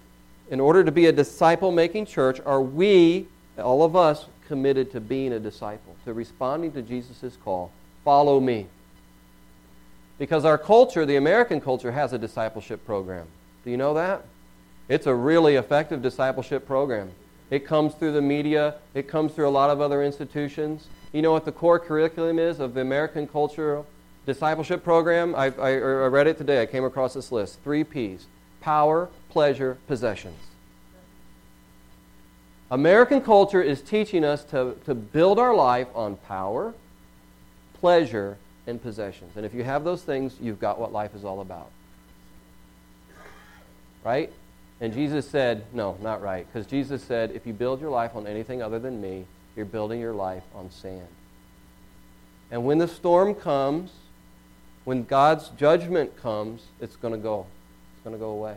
in 0.50 0.61
order 0.61 0.84
to 0.84 0.92
be 0.92 1.06
a 1.06 1.12
disciple 1.12 1.72
making 1.72 2.06
church, 2.06 2.40
are 2.44 2.61
we, 2.61 3.26
all 3.58 3.82
of 3.82 3.96
us, 3.96 4.26
committed 4.49 4.92
to 4.92 5.00
being 5.00 5.32
a 5.32 5.40
disciple, 5.40 5.96
to 6.04 6.12
responding 6.12 6.72
to 6.72 6.82
Jesus' 6.82 7.37
call? 7.42 7.72
Follow 8.04 8.38
me. 8.38 8.66
Because 10.18 10.44
our 10.44 10.58
culture, 10.58 11.06
the 11.06 11.16
American 11.16 11.61
culture, 11.61 11.92
has 11.92 12.12
a 12.12 12.18
discipleship 12.18 12.84
program. 12.84 13.26
Do 13.64 13.70
you 13.70 13.76
know 13.76 13.94
that? 13.94 14.25
It's 14.88 15.06
a 15.06 15.14
really 15.14 15.56
effective 15.56 16.02
discipleship 16.02 16.66
program. 16.66 17.12
It 17.50 17.66
comes 17.66 17.94
through 17.94 18.12
the 18.12 18.22
media, 18.22 18.75
it 18.94 19.08
comes 19.08 19.32
through 19.32 19.49
a 19.49 19.50
lot 19.50 19.70
of 19.70 19.80
other 19.80 20.02
institutions. 20.02 20.87
You 21.12 21.22
know 21.22 21.32
what 21.32 21.44
the 21.44 21.52
core 21.52 21.78
curriculum 21.78 22.38
is 22.38 22.61
of 22.61 22.75
the 22.75 22.80
American 22.80 23.26
cultural 23.26 23.87
discipleship 24.26 24.84
program? 24.84 25.34
I, 25.34 25.46
I, 25.46 25.70
I 25.70 26.06
read 26.08 26.26
it 26.26 26.38
today. 26.38 26.62
I 26.62 26.66
came 26.66 26.84
across 26.84 27.14
this 27.14 27.32
list 27.32 27.58
three 27.62 27.84
P's 27.84 28.26
power, 28.62 29.11
pleasure, 29.28 29.76
possessions. 29.87 30.38
American 32.71 33.21
culture 33.21 33.61
is 33.61 33.83
teaching 33.83 34.25
us 34.25 34.45
to, 34.45 34.75
to 34.87 34.95
build 34.95 35.38
our 35.38 35.54
life 35.54 35.88
on 35.95 36.16
power, 36.16 36.73
pleasure, 37.81 38.38
and 38.66 38.83
possessions. 38.83 39.37
And 39.37 39.45
if 39.45 39.52
you 39.52 39.62
have 39.62 39.85
those 39.85 40.02
things, 40.02 40.37
you've 40.40 40.59
got 40.59 40.81
what 40.81 40.90
life 40.90 41.14
is 41.14 41.23
all 41.23 41.42
about. 41.42 41.71
Right? 44.02 44.33
And 44.81 44.92
Jesus 44.92 45.28
said, 45.28 45.64
no, 45.73 45.99
not 46.00 46.23
right. 46.23 46.47
Because 46.50 46.66
Jesus 46.66 47.04
said, 47.04 47.33
if 47.33 47.47
you 47.47 47.52
build 47.52 47.81
your 47.81 47.90
life 47.90 48.16
on 48.16 48.26
anything 48.26 48.62
other 48.62 48.78
than 48.78 49.00
me, 49.00 49.26
you're 49.54 49.66
building 49.66 50.00
your 50.00 50.14
life 50.14 50.42
on 50.54 50.71
sand. 50.71 51.07
And 52.50 52.64
when 52.64 52.78
the 52.78 52.88
storm 52.88 53.35
comes, 53.35 53.90
when 54.85 55.04
God's 55.04 55.49
judgment 55.50 56.21
comes, 56.21 56.62
it's 56.81 56.97
going 56.97 57.12
to 57.12 57.21
go. 57.21 57.47
Going 58.04 58.14
to 58.14 58.21
go 58.21 58.30
away. 58.30 58.56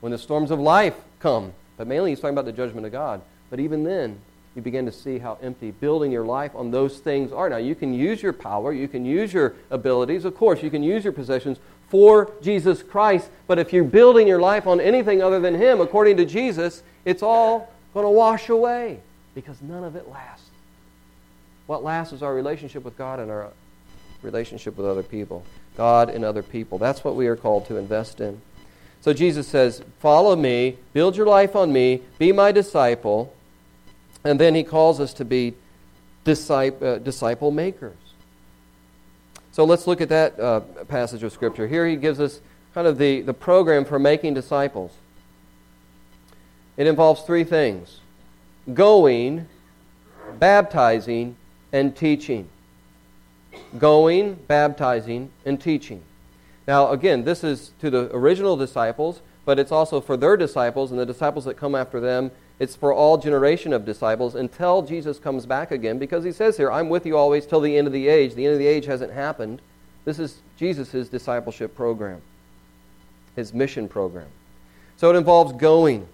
When 0.00 0.12
the 0.12 0.18
storms 0.18 0.50
of 0.50 0.60
life 0.60 0.94
come, 1.18 1.52
but 1.76 1.86
mainly 1.86 2.10
he's 2.10 2.20
talking 2.20 2.34
about 2.34 2.44
the 2.44 2.52
judgment 2.52 2.86
of 2.86 2.92
God. 2.92 3.20
But 3.50 3.60
even 3.60 3.84
then, 3.84 4.20
you 4.54 4.62
begin 4.62 4.86
to 4.86 4.92
see 4.92 5.18
how 5.18 5.38
empty 5.40 5.70
building 5.70 6.12
your 6.12 6.24
life 6.24 6.54
on 6.54 6.70
those 6.70 6.98
things 6.98 7.32
are. 7.32 7.48
Now, 7.48 7.56
you 7.58 7.74
can 7.74 7.94
use 7.94 8.22
your 8.22 8.32
power, 8.32 8.72
you 8.72 8.88
can 8.88 9.04
use 9.04 9.32
your 9.32 9.54
abilities, 9.70 10.24
of 10.24 10.36
course, 10.36 10.62
you 10.62 10.70
can 10.70 10.82
use 10.82 11.04
your 11.04 11.12
possessions 11.12 11.58
for 11.88 12.32
Jesus 12.42 12.82
Christ, 12.82 13.30
but 13.46 13.58
if 13.58 13.72
you're 13.72 13.84
building 13.84 14.28
your 14.28 14.40
life 14.40 14.66
on 14.66 14.80
anything 14.80 15.22
other 15.22 15.40
than 15.40 15.54
Him, 15.54 15.80
according 15.80 16.16
to 16.18 16.24
Jesus, 16.24 16.82
it's 17.04 17.22
all 17.22 17.72
going 17.94 18.04
to 18.04 18.10
wash 18.10 18.48
away 18.48 19.00
because 19.34 19.62
none 19.62 19.84
of 19.84 19.96
it 19.96 20.08
lasts. 20.08 20.50
What 21.66 21.82
lasts 21.82 22.12
is 22.12 22.22
our 22.22 22.34
relationship 22.34 22.84
with 22.84 22.96
God 22.98 23.20
and 23.20 23.30
our 23.30 23.50
relationship 24.22 24.76
with 24.76 24.86
other 24.86 25.02
people. 25.02 25.44
God 25.78 26.10
and 26.10 26.24
other 26.24 26.42
people. 26.42 26.76
That's 26.76 27.02
what 27.04 27.14
we 27.14 27.28
are 27.28 27.36
called 27.36 27.66
to 27.68 27.76
invest 27.76 28.20
in. 28.20 28.42
So 29.00 29.14
Jesus 29.14 29.46
says, 29.46 29.82
Follow 30.00 30.36
me, 30.36 30.76
build 30.92 31.16
your 31.16 31.26
life 31.26 31.56
on 31.56 31.72
me, 31.72 32.02
be 32.18 32.32
my 32.32 32.52
disciple. 32.52 33.32
And 34.24 34.38
then 34.38 34.54
he 34.54 34.64
calls 34.64 35.00
us 35.00 35.14
to 35.14 35.24
be 35.24 35.54
disciple, 36.24 37.00
uh, 37.00 37.50
makers. 37.50 37.96
So 39.52 39.64
let's 39.64 39.86
look 39.86 40.00
at 40.00 40.08
that 40.08 40.38
uh, 40.38 40.60
passage 40.88 41.22
of 41.22 41.32
Scripture. 41.32 41.68
Here 41.68 41.86
he 41.86 41.96
gives 41.96 42.20
us 42.20 42.40
kind 42.74 42.86
of 42.86 42.98
the, 42.98 43.22
the 43.22 43.34
program 43.34 43.84
for 43.84 43.98
making 43.98 44.34
disciples. 44.34 44.92
It 46.76 46.88
involves 46.88 47.22
three 47.22 47.44
things 47.44 48.00
going, 48.74 49.46
baptizing, 50.38 51.36
and 51.72 51.96
teaching. 51.96 52.48
Going, 53.78 54.34
baptizing, 54.34 55.30
and 55.44 55.60
teaching. 55.60 56.02
Now, 56.66 56.90
again, 56.90 57.24
this 57.24 57.44
is 57.44 57.72
to 57.80 57.90
the 57.90 58.14
original 58.14 58.56
disciples, 58.56 59.20
but 59.44 59.58
it's 59.58 59.72
also 59.72 60.00
for 60.00 60.16
their 60.16 60.36
disciples 60.36 60.90
and 60.90 61.00
the 61.00 61.06
disciples 61.06 61.44
that 61.46 61.56
come 61.56 61.74
after 61.74 62.00
them. 62.00 62.30
It's 62.58 62.76
for 62.76 62.92
all 62.92 63.16
generation 63.16 63.72
of 63.72 63.84
disciples 63.84 64.34
until 64.34 64.82
Jesus 64.82 65.18
comes 65.18 65.46
back 65.46 65.70
again, 65.70 65.98
because 65.98 66.24
he 66.24 66.32
says 66.32 66.56
here, 66.56 66.70
I'm 66.70 66.88
with 66.88 67.06
you 67.06 67.16
always 67.16 67.46
till 67.46 67.60
the 67.60 67.76
end 67.76 67.86
of 67.86 67.92
the 67.92 68.08
age. 68.08 68.34
The 68.34 68.44
end 68.44 68.52
of 68.52 68.58
the 68.58 68.66
age 68.66 68.84
hasn't 68.84 69.12
happened. 69.12 69.62
This 70.04 70.18
is 70.18 70.42
Jesus' 70.58 71.08
discipleship 71.08 71.74
program, 71.74 72.20
his 73.36 73.54
mission 73.54 73.88
program. 73.88 74.28
So 74.96 75.10
it 75.10 75.16
involves 75.16 75.52
going. 75.52 76.08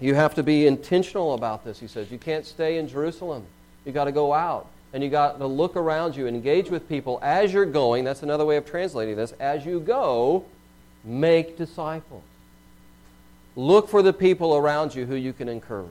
You 0.00 0.14
have 0.14 0.34
to 0.34 0.42
be 0.42 0.66
intentional 0.66 1.34
about 1.34 1.64
this, 1.64 1.78
he 1.78 1.86
says. 1.86 2.10
You 2.10 2.18
can't 2.18 2.44
stay 2.44 2.78
in 2.78 2.88
Jerusalem. 2.88 3.46
You've 3.84 3.94
got 3.94 4.04
to 4.04 4.12
go 4.12 4.34
out 4.34 4.66
and 4.94 5.02
you 5.02 5.10
got 5.10 5.40
to 5.40 5.46
look 5.46 5.74
around 5.74 6.14
you 6.14 6.28
engage 6.28 6.70
with 6.70 6.88
people 6.88 7.18
as 7.20 7.52
you're 7.52 7.66
going. 7.66 8.04
That's 8.04 8.22
another 8.22 8.46
way 8.46 8.56
of 8.56 8.64
translating 8.64 9.16
this. 9.16 9.32
As 9.40 9.66
you 9.66 9.80
go, 9.80 10.44
make 11.02 11.58
disciples. 11.58 12.22
Look 13.56 13.88
for 13.88 14.02
the 14.02 14.12
people 14.12 14.54
around 14.54 14.94
you 14.94 15.04
who 15.04 15.16
you 15.16 15.32
can 15.32 15.48
encourage. 15.48 15.90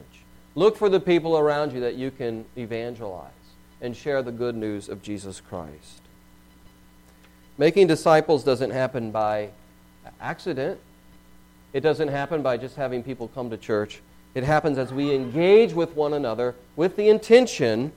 Look 0.56 0.78
for 0.78 0.88
the 0.88 1.02
people 1.02 1.38
around 1.38 1.74
you 1.74 1.82
that 1.82 1.96
you 1.96 2.12
can 2.12 2.46
evangelize 2.58 3.32
and 3.82 3.96
share 3.96 4.24
the 4.24 4.32
good 4.32 4.56
news 4.56 4.88
of 4.88 5.02
Jesus 5.02 5.42
Christ. 5.42 6.02
Making 7.58 7.88
disciples 7.88 8.46
doesn't 8.46 8.72
happen 8.72 9.12
by 9.12 9.50
accident. 10.22 10.80
It 11.74 11.82
doesn't 11.82 12.08
happen 12.08 12.42
by 12.42 12.56
just 12.56 12.78
having 12.78 13.04
people 13.04 13.28
come 13.28 13.50
to 13.50 13.58
church. 13.58 14.00
It 14.34 14.46
happens 14.46 14.78
as 14.78 14.94
we 14.94 15.14
engage 15.14 15.74
with 15.74 15.94
one 15.94 16.14
another 16.14 16.56
with 16.78 16.96
the 16.96 17.10
intention 17.10 17.92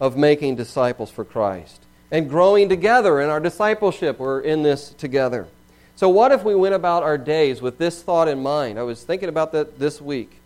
of 0.00 0.16
making 0.16 0.56
disciples 0.56 1.10
for 1.10 1.24
Christ 1.24 1.82
and 2.10 2.28
growing 2.28 2.68
together 2.68 3.20
in 3.20 3.28
our 3.28 3.40
discipleship. 3.40 4.18
We're 4.18 4.40
in 4.40 4.62
this 4.62 4.90
together. 4.90 5.46
So, 5.96 6.08
what 6.08 6.30
if 6.32 6.44
we 6.44 6.54
went 6.54 6.74
about 6.74 7.02
our 7.02 7.18
days 7.18 7.60
with 7.60 7.78
this 7.78 8.02
thought 8.02 8.28
in 8.28 8.42
mind? 8.42 8.78
I 8.78 8.82
was 8.82 9.02
thinking 9.02 9.28
about 9.28 9.52
that 9.52 9.78
this 9.78 10.00
week, 10.00 10.40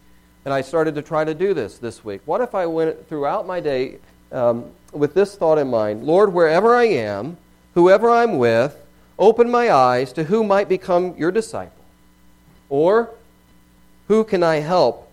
and 0.44 0.54
I 0.54 0.62
started 0.62 0.94
to 0.94 1.02
try 1.02 1.24
to 1.24 1.34
do 1.34 1.52
this 1.52 1.78
this 1.78 2.04
week. 2.04 2.22
What 2.24 2.40
if 2.40 2.54
I 2.54 2.66
went 2.66 3.08
throughout 3.08 3.46
my 3.46 3.60
day 3.60 3.98
um, 4.32 4.70
with 4.92 5.12
this 5.14 5.36
thought 5.36 5.58
in 5.58 5.68
mind? 5.68 6.04
Lord, 6.04 6.32
wherever 6.32 6.74
I 6.74 6.84
am, 6.84 7.36
whoever 7.74 8.10
I'm 8.10 8.38
with, 8.38 8.78
open 9.18 9.50
my 9.50 9.70
eyes 9.70 10.12
to 10.14 10.24
who 10.24 10.42
might 10.42 10.68
become 10.68 11.14
your 11.18 11.30
disciple. 11.30 11.84
Or, 12.70 13.10
who 14.08 14.24
can 14.24 14.42
I 14.42 14.56
help 14.56 15.10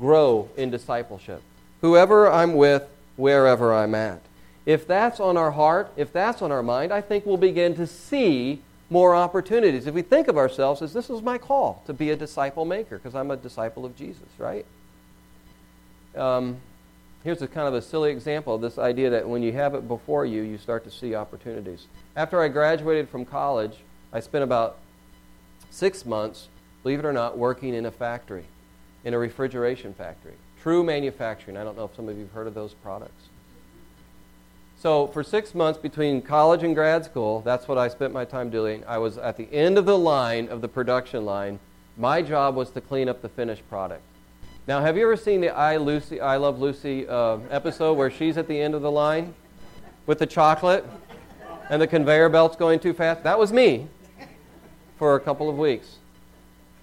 grow 0.00 0.48
in 0.56 0.70
discipleship? 0.70 1.42
Whoever 1.82 2.30
I'm 2.30 2.54
with, 2.54 2.88
wherever 3.16 3.72
I'm 3.72 3.94
at. 3.94 4.22
If 4.64 4.86
that's 4.86 5.20
on 5.20 5.36
our 5.36 5.50
heart, 5.50 5.92
if 5.96 6.12
that's 6.12 6.40
on 6.40 6.52
our 6.52 6.62
mind, 6.62 6.92
I 6.92 7.00
think 7.00 7.26
we'll 7.26 7.36
begin 7.36 7.74
to 7.76 7.86
see 7.86 8.62
more 8.90 9.14
opportunities. 9.14 9.86
If 9.86 9.94
we 9.94 10.02
think 10.02 10.28
of 10.28 10.36
ourselves 10.36 10.82
as 10.82 10.92
this 10.92 11.10
is 11.10 11.22
my 11.22 11.38
call 11.38 11.82
to 11.86 11.92
be 11.92 12.10
a 12.10 12.16
disciple 12.16 12.64
maker, 12.64 12.98
because 12.98 13.14
I'm 13.14 13.30
a 13.30 13.36
disciple 13.36 13.84
of 13.84 13.96
Jesus, 13.96 14.28
right? 14.38 14.66
Um, 16.14 16.58
here's 17.24 17.42
a 17.42 17.48
kind 17.48 17.66
of 17.66 17.74
a 17.74 17.82
silly 17.82 18.10
example 18.10 18.54
of 18.54 18.60
this 18.60 18.78
idea 18.78 19.10
that 19.10 19.28
when 19.28 19.42
you 19.42 19.52
have 19.52 19.74
it 19.74 19.88
before 19.88 20.26
you, 20.26 20.42
you 20.42 20.58
start 20.58 20.84
to 20.84 20.90
see 20.90 21.14
opportunities. 21.14 21.86
After 22.16 22.40
I 22.40 22.48
graduated 22.48 23.08
from 23.08 23.24
college, 23.24 23.78
I 24.12 24.20
spent 24.20 24.44
about 24.44 24.78
six 25.70 26.04
months, 26.04 26.48
believe 26.82 26.98
it 26.98 27.06
or 27.06 27.12
not, 27.12 27.38
working 27.38 27.74
in 27.74 27.86
a 27.86 27.90
factory, 27.90 28.44
in 29.04 29.14
a 29.14 29.18
refrigeration 29.18 29.94
factory. 29.94 30.34
True 30.62 30.84
manufacturing. 30.84 31.56
I 31.56 31.64
don't 31.64 31.76
know 31.76 31.86
if 31.86 31.96
some 31.96 32.08
of 32.08 32.16
you 32.16 32.22
have 32.22 32.32
heard 32.32 32.46
of 32.46 32.54
those 32.54 32.72
products. 32.72 33.24
So, 34.78 35.08
for 35.08 35.24
six 35.24 35.56
months 35.56 35.78
between 35.78 36.22
college 36.22 36.62
and 36.62 36.72
grad 36.72 37.04
school, 37.04 37.40
that's 37.40 37.66
what 37.66 37.78
I 37.78 37.88
spent 37.88 38.12
my 38.12 38.24
time 38.24 38.48
doing. 38.48 38.84
I 38.86 38.98
was 38.98 39.18
at 39.18 39.36
the 39.36 39.52
end 39.52 39.76
of 39.76 39.86
the 39.86 39.98
line 39.98 40.48
of 40.48 40.60
the 40.60 40.68
production 40.68 41.24
line. 41.24 41.58
My 41.96 42.22
job 42.22 42.54
was 42.54 42.70
to 42.70 42.80
clean 42.80 43.08
up 43.08 43.22
the 43.22 43.28
finished 43.28 43.68
product. 43.68 44.02
Now, 44.68 44.80
have 44.80 44.96
you 44.96 45.02
ever 45.02 45.16
seen 45.16 45.40
the 45.40 45.48
I, 45.48 45.78
Lucy, 45.78 46.20
I 46.20 46.36
Love 46.36 46.60
Lucy 46.60 47.08
uh, 47.08 47.38
episode 47.50 47.94
where 47.94 48.10
she's 48.10 48.36
at 48.38 48.46
the 48.46 48.60
end 48.60 48.74
of 48.74 48.82
the 48.82 48.90
line 48.90 49.34
with 50.06 50.20
the 50.20 50.26
chocolate 50.26 50.86
and 51.70 51.82
the 51.82 51.88
conveyor 51.88 52.28
belt's 52.28 52.54
going 52.54 52.78
too 52.78 52.92
fast? 52.92 53.24
That 53.24 53.36
was 53.36 53.52
me 53.52 53.88
for 54.96 55.16
a 55.16 55.20
couple 55.20 55.50
of 55.50 55.58
weeks. 55.58 55.96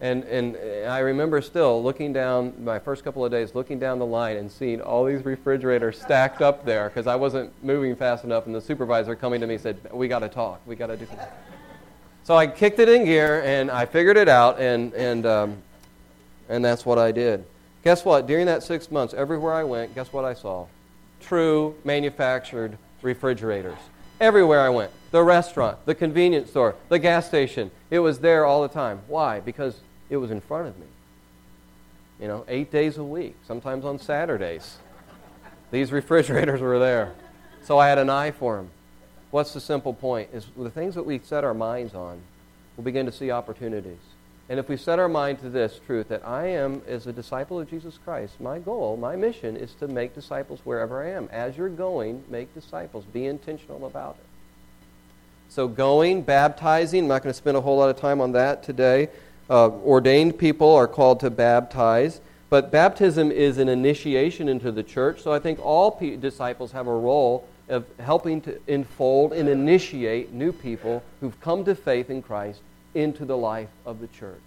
And, 0.01 0.23
and 0.25 0.55
I 0.87 0.99
remember 0.99 1.41
still 1.41 1.83
looking 1.83 2.13
down, 2.13 2.53
my 2.63 2.79
first 2.79 3.03
couple 3.03 3.25
of 3.25 3.31
days, 3.31 3.53
looking 3.53 3.79
down 3.79 3.99
the 3.99 4.05
line 4.05 4.37
and 4.37 4.49
seeing 4.49 4.79
all 4.81 5.03
these 5.03 5.25
refrigerators 5.25 6.01
stacked 6.01 6.41
up 6.41 6.65
there 6.65 6.87
because 6.87 7.05
I 7.05 7.15
wasn't 7.15 7.51
moving 7.63 7.95
fast 7.97 8.23
enough. 8.23 8.45
And 8.45 8.55
the 8.55 8.61
supervisor 8.61 9.15
coming 9.15 9.41
to 9.41 9.47
me 9.47 9.57
said, 9.57 9.77
We 9.91 10.07
got 10.07 10.19
to 10.19 10.29
talk. 10.29 10.61
We 10.65 10.77
got 10.77 10.87
to 10.87 10.97
do 10.97 11.05
something. 11.05 11.27
So 12.23 12.37
I 12.37 12.47
kicked 12.47 12.79
it 12.79 12.87
in 12.87 13.05
gear 13.05 13.41
and 13.43 13.71
I 13.71 13.85
figured 13.85 14.15
it 14.15 14.29
out, 14.29 14.59
and, 14.59 14.93
and, 14.93 15.25
um, 15.25 15.57
and 16.47 16.63
that's 16.63 16.85
what 16.85 16.99
I 16.99 17.11
did. 17.11 17.43
Guess 17.83 18.05
what? 18.05 18.27
During 18.27 18.45
that 18.45 18.61
six 18.63 18.91
months, 18.91 19.13
everywhere 19.13 19.53
I 19.53 19.63
went, 19.63 19.95
guess 19.95 20.13
what 20.13 20.25
I 20.25 20.33
saw? 20.33 20.67
True 21.21 21.75
manufactured 21.83 22.77
refrigerators. 23.01 23.79
Everywhere 24.21 24.61
I 24.61 24.69
went. 24.69 24.91
The 25.11 25.23
restaurant, 25.23 25.83
the 25.85 25.95
convenience 25.95 26.51
store, 26.51 26.75
the 26.89 26.99
gas 26.99 27.25
station. 27.25 27.71
It 27.89 27.99
was 27.99 28.19
there 28.19 28.45
all 28.45 28.61
the 28.61 28.67
time. 28.67 28.99
Why? 29.07 29.39
Because 29.39 29.79
it 30.09 30.17
was 30.17 30.31
in 30.31 30.41
front 30.41 30.67
of 30.67 30.77
me. 30.79 30.87
You 32.19 32.27
know, 32.27 32.45
eight 32.47 32.71
days 32.71 32.97
a 32.97 33.03
week, 33.03 33.35
sometimes 33.47 33.85
on 33.85 33.99
Saturdays. 33.99 34.77
These 35.71 35.91
refrigerators 35.91 36.61
were 36.61 36.79
there. 36.79 37.13
So 37.63 37.77
I 37.77 37.87
had 37.87 37.97
an 37.97 38.09
eye 38.09 38.31
for 38.31 38.57
them. 38.57 38.69
What's 39.31 39.53
the 39.53 39.61
simple 39.61 39.93
point? 39.93 40.29
Is 40.33 40.47
the 40.57 40.71
things 40.71 40.95
that 40.95 41.05
we 41.05 41.19
set 41.19 41.43
our 41.43 41.53
minds 41.53 41.93
on, 41.93 42.19
we'll 42.75 42.83
begin 42.83 43.05
to 43.05 43.11
see 43.11 43.29
opportunities. 43.29 43.99
And 44.49 44.59
if 44.59 44.67
we 44.67 44.77
set 44.77 44.97
our 44.97 45.07
mind 45.07 45.39
to 45.41 45.49
this 45.49 45.79
truth 45.85 46.07
that 46.07 46.27
I 46.27 46.47
am, 46.47 46.81
as 46.87 47.05
a 47.05 47.13
disciple 47.13 47.59
of 47.59 47.69
Jesus 47.69 47.99
Christ, 48.03 48.41
my 48.41 48.57
goal, 48.57 48.97
my 48.97 49.15
mission 49.15 49.55
is 49.55 49.75
to 49.75 49.87
make 49.87 50.15
disciples 50.15 50.59
wherever 50.63 51.03
I 51.03 51.11
am. 51.11 51.29
As 51.31 51.55
you're 51.55 51.69
going, 51.69 52.23
make 52.27 52.51
disciples. 52.55 53.05
Be 53.05 53.27
intentional 53.27 53.85
about 53.85 54.17
it. 54.19 54.25
So, 55.49 55.67
going, 55.67 56.23
baptizing, 56.23 57.03
I'm 57.03 57.09
not 57.09 57.21
going 57.21 57.31
to 57.31 57.37
spend 57.37 57.57
a 57.57 57.61
whole 57.61 57.77
lot 57.77 57.89
of 57.89 57.97
time 57.97 58.21
on 58.21 58.31
that 58.31 58.63
today. 58.63 59.09
Uh, 59.49 59.69
ordained 59.69 60.37
people 60.37 60.73
are 60.75 60.87
called 60.87 61.19
to 61.19 61.29
baptize, 61.29 62.21
but 62.49 62.71
baptism 62.71 63.31
is 63.31 63.57
an 63.57 63.67
initiation 63.67 64.47
into 64.47 64.71
the 64.71 64.83
church. 64.83 65.21
So 65.21 65.31
I 65.31 65.39
think 65.39 65.59
all 65.63 65.91
p- 65.91 66.15
disciples 66.15 66.71
have 66.71 66.87
a 66.87 66.93
role 66.93 67.47
of 67.67 67.85
helping 67.99 68.41
to 68.41 68.59
enfold 68.67 69.33
and 69.33 69.49
initiate 69.49 70.31
new 70.31 70.51
people 70.51 71.03
who've 71.19 71.39
come 71.41 71.63
to 71.65 71.75
faith 71.75 72.09
in 72.09 72.21
Christ 72.21 72.61
into 72.93 73.25
the 73.25 73.37
life 73.37 73.69
of 73.85 73.99
the 73.99 74.07
church. 74.07 74.41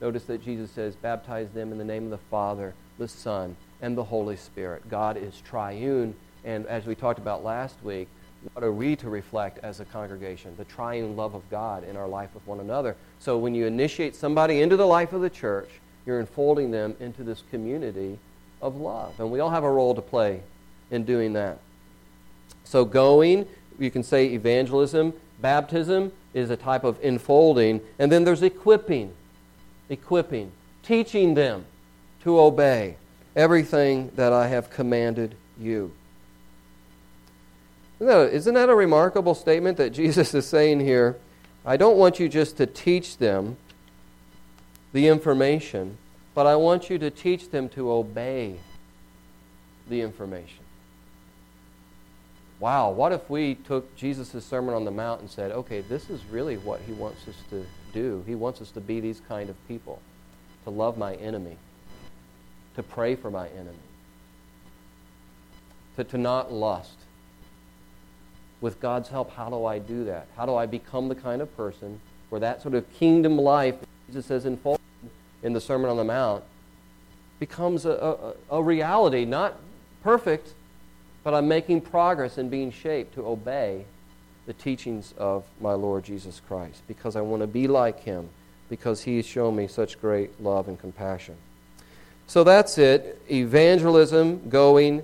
Notice 0.00 0.24
that 0.24 0.44
Jesus 0.44 0.70
says, 0.70 0.96
baptize 0.96 1.50
them 1.50 1.70
in 1.70 1.78
the 1.78 1.84
name 1.84 2.04
of 2.04 2.10
the 2.10 2.18
Father, 2.18 2.74
the 2.98 3.06
Son, 3.06 3.56
and 3.80 3.96
the 3.96 4.04
Holy 4.04 4.36
Spirit. 4.36 4.88
God 4.88 5.16
is 5.16 5.40
triune, 5.40 6.14
and 6.44 6.66
as 6.66 6.86
we 6.86 6.94
talked 6.96 7.20
about 7.20 7.44
last 7.44 7.76
week, 7.84 8.08
what 8.52 8.64
are 8.64 8.72
we 8.72 8.96
to 8.96 9.08
reflect 9.08 9.58
as 9.62 9.80
a 9.80 9.84
congregation? 9.84 10.54
The 10.56 10.64
triune 10.64 11.16
love 11.16 11.34
of 11.34 11.48
God 11.50 11.84
in 11.84 11.96
our 11.96 12.08
life 12.08 12.30
with 12.34 12.46
one 12.46 12.60
another. 12.60 12.96
So 13.18 13.38
when 13.38 13.54
you 13.54 13.66
initiate 13.66 14.16
somebody 14.16 14.62
into 14.62 14.76
the 14.76 14.86
life 14.86 15.12
of 15.12 15.20
the 15.20 15.30
church, 15.30 15.68
you're 16.06 16.20
enfolding 16.20 16.70
them 16.70 16.96
into 17.00 17.22
this 17.22 17.42
community 17.50 18.18
of 18.60 18.76
love. 18.76 19.18
And 19.20 19.30
we 19.30 19.40
all 19.40 19.50
have 19.50 19.64
a 19.64 19.70
role 19.70 19.94
to 19.94 20.02
play 20.02 20.42
in 20.90 21.04
doing 21.04 21.32
that. 21.34 21.58
So 22.64 22.84
going, 22.84 23.46
you 23.78 23.90
can 23.90 24.02
say 24.02 24.26
evangelism. 24.26 25.12
Baptism 25.40 26.12
is 26.34 26.50
a 26.50 26.56
type 26.56 26.84
of 26.84 26.98
enfolding. 27.02 27.80
And 27.98 28.10
then 28.10 28.24
there's 28.24 28.42
equipping. 28.42 29.12
Equipping. 29.88 30.50
Teaching 30.82 31.34
them 31.34 31.64
to 32.22 32.40
obey 32.40 32.96
everything 33.36 34.10
that 34.16 34.32
I 34.32 34.48
have 34.48 34.70
commanded 34.70 35.36
you. 35.58 35.92
Isn't 38.02 38.54
that, 38.54 38.68
a, 38.68 38.74
remarkable 38.74 39.34
statement 39.34 39.76
that 39.76 39.90
Jesus 39.90 40.34
is 40.34 40.44
saying 40.44 40.80
here? 40.80 41.16
I 41.64 41.76
don't 41.76 41.96
want 41.96 42.18
you 42.18 42.28
just 42.28 42.56
to 42.56 42.66
teach 42.66 43.18
them 43.18 43.56
the 44.92 45.06
information, 45.06 45.96
but 46.34 46.46
I 46.46 46.56
want 46.56 46.90
you 46.90 46.98
to 46.98 47.10
teach 47.10 47.50
them 47.50 47.68
to 47.70 47.92
obey 47.92 48.56
the 49.88 50.00
information. 50.00 50.64
Wow, 52.58 52.90
what 52.90 53.12
if 53.12 53.30
we 53.30 53.54
took 53.54 53.94
Jesus' 53.96 54.44
Sermon 54.44 54.74
on 54.74 54.84
the 54.84 54.90
Mount 54.90 55.20
and 55.20 55.30
said, 55.30 55.52
okay, 55.52 55.82
this 55.82 56.10
is 56.10 56.24
really 56.26 56.56
what 56.56 56.80
he 56.80 56.92
wants 56.92 57.28
us 57.28 57.36
to 57.50 57.64
do? 57.92 58.24
He 58.26 58.34
wants 58.34 58.60
us 58.60 58.72
to 58.72 58.80
be 58.80 58.98
these 58.98 59.20
kind 59.28 59.48
of 59.48 59.68
people, 59.68 60.02
to 60.64 60.70
love 60.70 60.98
my 60.98 61.14
enemy, 61.14 61.56
to 62.74 62.82
pray 62.82 63.14
for 63.14 63.30
my 63.30 63.48
enemy, 63.48 63.78
to, 65.96 66.04
to 66.04 66.18
not 66.18 66.52
lust, 66.52 66.98
with 68.62 68.80
God's 68.80 69.10
help, 69.10 69.30
how 69.32 69.50
do 69.50 69.66
I 69.66 69.78
do 69.78 70.04
that? 70.04 70.28
How 70.36 70.46
do 70.46 70.54
I 70.54 70.64
become 70.64 71.08
the 71.08 71.14
kind 71.14 71.42
of 71.42 71.54
person 71.56 72.00
where 72.30 72.40
that 72.40 72.62
sort 72.62 72.74
of 72.74 72.90
kingdom 72.94 73.36
life 73.36 73.74
Jesus 74.06 74.26
says 74.26 74.46
unfolded 74.46 74.80
in 75.42 75.52
the 75.52 75.60
Sermon 75.60 75.90
on 75.90 75.96
the 75.96 76.04
Mount 76.04 76.44
becomes 77.38 77.86
a, 77.86 77.90
a, 78.50 78.56
a 78.58 78.62
reality, 78.62 79.24
not 79.24 79.58
perfect, 80.02 80.54
but 81.24 81.34
I'm 81.34 81.48
making 81.48 81.80
progress 81.80 82.38
in 82.38 82.48
being 82.48 82.70
shaped 82.70 83.14
to 83.14 83.26
obey 83.26 83.84
the 84.46 84.52
teachings 84.52 85.14
of 85.16 85.44
my 85.60 85.72
Lord 85.72 86.04
Jesus 86.04 86.40
Christ 86.46 86.82
because 86.86 87.16
I 87.16 87.20
want 87.20 87.42
to 87.42 87.46
be 87.46 87.66
like 87.66 88.00
him 88.00 88.28
because 88.68 89.02
he 89.02 89.16
has 89.16 89.26
shown 89.26 89.56
me 89.56 89.66
such 89.66 90.00
great 90.00 90.40
love 90.40 90.68
and 90.68 90.78
compassion. 90.78 91.36
So 92.26 92.44
that's 92.44 92.78
it 92.78 93.20
evangelism, 93.30 94.48
going, 94.48 95.02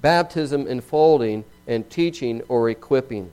baptism, 0.00 0.66
enfolding, 0.66 1.44
and 1.68 1.88
teaching 1.88 2.42
or 2.48 2.68
equipping. 2.70 3.30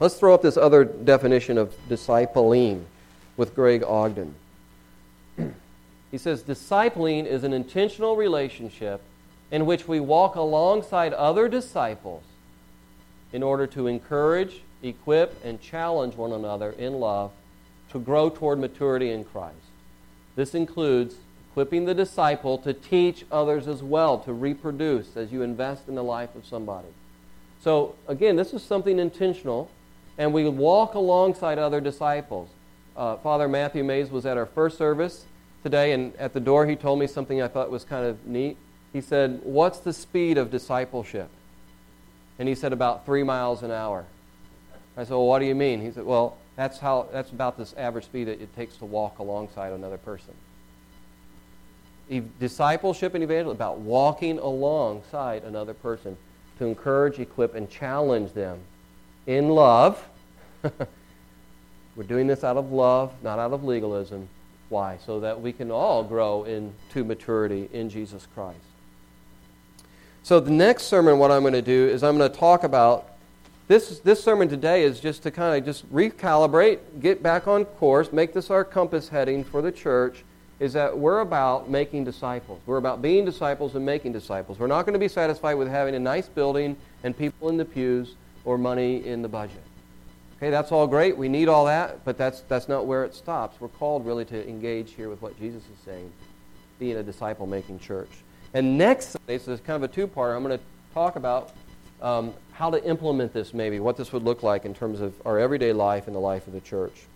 Let's 0.00 0.16
throw 0.16 0.34
up 0.34 0.42
this 0.42 0.56
other 0.56 0.84
definition 0.84 1.56
of 1.56 1.72
discipling 1.88 2.82
with 3.36 3.54
Greg 3.54 3.84
Ogden. 3.84 4.34
he 6.10 6.18
says 6.18 6.42
discipling 6.42 7.26
is 7.26 7.44
an 7.44 7.52
intentional 7.52 8.16
relationship 8.16 9.00
in 9.52 9.66
which 9.66 9.86
we 9.86 10.00
walk 10.00 10.34
alongside 10.34 11.12
other 11.12 11.48
disciples 11.48 12.24
in 13.32 13.42
order 13.42 13.66
to 13.68 13.86
encourage, 13.86 14.62
equip, 14.82 15.44
and 15.44 15.60
challenge 15.60 16.16
one 16.16 16.32
another 16.32 16.70
in 16.72 16.94
love 16.94 17.30
to 17.90 17.98
grow 18.00 18.28
toward 18.30 18.58
maturity 18.58 19.10
in 19.10 19.24
Christ. 19.24 19.56
This 20.34 20.54
includes 20.54 21.16
equipping 21.50 21.84
the 21.84 21.94
disciple 21.94 22.58
to 22.58 22.72
teach 22.72 23.24
others 23.30 23.68
as 23.68 23.82
well, 23.82 24.18
to 24.18 24.32
reproduce 24.32 25.16
as 25.16 25.30
you 25.30 25.42
invest 25.42 25.86
in 25.86 25.94
the 25.94 26.02
life 26.02 26.34
of 26.34 26.44
somebody. 26.44 26.88
So, 27.64 27.94
again, 28.08 28.36
this 28.36 28.52
is 28.52 28.62
something 28.62 28.98
intentional, 28.98 29.70
and 30.18 30.34
we 30.34 30.46
walk 30.46 30.96
alongside 30.96 31.58
other 31.58 31.80
disciples. 31.80 32.50
Uh, 32.94 33.16
Father 33.16 33.48
Matthew 33.48 33.82
Mays 33.82 34.10
was 34.10 34.26
at 34.26 34.36
our 34.36 34.44
first 34.44 34.76
service 34.76 35.24
today, 35.62 35.92
and 35.92 36.14
at 36.16 36.34
the 36.34 36.40
door 36.40 36.66
he 36.66 36.76
told 36.76 36.98
me 36.98 37.06
something 37.06 37.40
I 37.40 37.48
thought 37.48 37.70
was 37.70 37.82
kind 37.82 38.04
of 38.04 38.26
neat. 38.26 38.58
He 38.92 39.00
said, 39.00 39.40
What's 39.44 39.78
the 39.78 39.94
speed 39.94 40.36
of 40.36 40.50
discipleship? 40.50 41.30
And 42.38 42.50
he 42.50 42.54
said, 42.54 42.74
About 42.74 43.06
three 43.06 43.22
miles 43.22 43.62
an 43.62 43.70
hour. 43.70 44.04
I 44.94 45.04
said, 45.04 45.12
Well, 45.12 45.26
what 45.26 45.38
do 45.38 45.46
you 45.46 45.54
mean? 45.54 45.80
He 45.80 45.90
said, 45.90 46.04
Well, 46.04 46.36
that's, 46.56 46.78
how, 46.78 47.08
that's 47.12 47.30
about 47.30 47.56
this 47.56 47.74
average 47.78 48.04
speed 48.04 48.24
that 48.24 48.42
it 48.42 48.54
takes 48.54 48.76
to 48.76 48.84
walk 48.84 49.20
alongside 49.20 49.72
another 49.72 49.96
person. 49.96 50.34
Discipleship 52.38 53.14
and 53.14 53.24
evangelism 53.24 53.56
about 53.56 53.78
walking 53.78 54.38
alongside 54.38 55.44
another 55.44 55.72
person 55.72 56.18
to 56.58 56.66
encourage, 56.66 57.18
equip, 57.18 57.54
and 57.54 57.68
challenge 57.70 58.32
them 58.32 58.58
in 59.26 59.48
love. 59.48 60.02
We're 61.96 62.04
doing 62.04 62.26
this 62.26 62.44
out 62.44 62.56
of 62.56 62.72
love, 62.72 63.12
not 63.22 63.38
out 63.38 63.52
of 63.52 63.64
legalism. 63.64 64.28
Why? 64.68 64.98
So 65.04 65.20
that 65.20 65.40
we 65.40 65.52
can 65.52 65.70
all 65.70 66.02
grow 66.02 66.44
into 66.44 67.04
maturity 67.04 67.68
in 67.72 67.88
Jesus 67.88 68.26
Christ. 68.34 68.58
So, 70.22 70.40
the 70.40 70.50
next 70.50 70.84
sermon, 70.84 71.18
what 71.18 71.30
I'm 71.30 71.42
going 71.42 71.52
to 71.52 71.62
do 71.62 71.86
is 71.88 72.02
I'm 72.02 72.16
going 72.16 72.30
to 72.30 72.38
talk 72.38 72.64
about 72.64 73.10
this, 73.66 73.98
this 74.00 74.22
sermon 74.22 74.48
today 74.48 74.82
is 74.82 75.00
just 75.00 75.22
to 75.22 75.30
kind 75.30 75.56
of 75.56 75.64
just 75.64 75.90
recalibrate, 75.92 76.78
get 77.00 77.22
back 77.22 77.48
on 77.48 77.64
course, 77.64 78.12
make 78.12 78.34
this 78.34 78.50
our 78.50 78.64
compass 78.64 79.08
heading 79.08 79.42
for 79.42 79.62
the 79.62 79.72
church, 79.72 80.24
is 80.60 80.72
that 80.74 80.96
we're 80.96 81.20
about 81.20 81.68
making 81.68 82.04
disciples. 82.04 82.60
We're 82.66 82.76
about 82.76 83.02
being 83.02 83.24
disciples 83.24 83.74
and 83.74 83.84
making 83.84 84.12
disciples. 84.12 84.58
We're 84.58 84.66
not 84.66 84.86
going 84.86 84.92
to 84.92 84.98
be 84.98 85.08
satisfied 85.08 85.54
with 85.54 85.68
having 85.68 85.94
a 85.94 85.98
nice 85.98 86.28
building 86.28 86.76
and 87.02 87.16
people 87.16 87.48
in 87.48 87.56
the 87.56 87.64
pews 87.64 88.14
or 88.44 88.56
money 88.56 89.04
in 89.04 89.22
the 89.22 89.28
budget. 89.28 89.62
Okay, 90.36 90.50
that's 90.50 90.72
all 90.72 90.86
great. 90.86 91.16
We 91.16 91.28
need 91.28 91.48
all 91.48 91.64
that, 91.66 92.04
but 92.04 92.18
that's, 92.18 92.42
that's 92.42 92.68
not 92.68 92.86
where 92.86 93.04
it 93.04 93.14
stops. 93.14 93.60
We're 93.60 93.68
called 93.68 94.06
really 94.06 94.24
to 94.26 94.48
engage 94.48 94.92
here 94.92 95.08
with 95.08 95.22
what 95.22 95.38
Jesus 95.38 95.62
is 95.62 95.78
saying, 95.84 96.12
being 96.78 96.96
a 96.96 97.02
disciple 97.02 97.46
making 97.46 97.78
church. 97.78 98.10
And 98.52 98.78
next 98.78 99.10
Sunday, 99.10 99.38
so 99.38 99.52
it's 99.52 99.62
kind 99.62 99.82
of 99.82 99.90
a 99.90 99.92
two 99.92 100.06
part, 100.06 100.36
I'm 100.36 100.44
going 100.44 100.58
to 100.58 100.64
talk 100.92 101.16
about 101.16 101.52
um, 102.00 102.34
how 102.52 102.70
to 102.70 102.84
implement 102.84 103.32
this 103.32 103.54
maybe, 103.54 103.80
what 103.80 103.96
this 103.96 104.12
would 104.12 104.22
look 104.22 104.42
like 104.42 104.64
in 104.64 104.74
terms 104.74 105.00
of 105.00 105.14
our 105.24 105.38
everyday 105.38 105.72
life 105.72 106.06
and 106.06 106.14
the 106.14 106.20
life 106.20 106.46
of 106.46 106.52
the 106.52 106.60
church. 106.60 107.06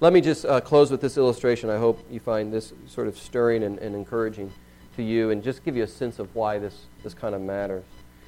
Let 0.00 0.14
me 0.14 0.22
just 0.22 0.46
uh, 0.46 0.62
close 0.62 0.90
with 0.90 1.02
this 1.02 1.18
illustration. 1.18 1.68
I 1.68 1.76
hope 1.76 2.02
you 2.10 2.20
find 2.20 2.50
this 2.50 2.72
sort 2.86 3.06
of 3.06 3.18
stirring 3.18 3.62
and, 3.62 3.78
and 3.78 3.94
encouraging 3.94 4.50
to 4.96 5.02
you 5.02 5.28
and 5.28 5.42
just 5.42 5.62
give 5.62 5.76
you 5.76 5.82
a 5.82 5.86
sense 5.86 6.18
of 6.18 6.34
why 6.34 6.58
this, 6.58 6.86
this 7.02 7.12
kind 7.12 7.34
of 7.34 7.42
matters. 7.42 7.84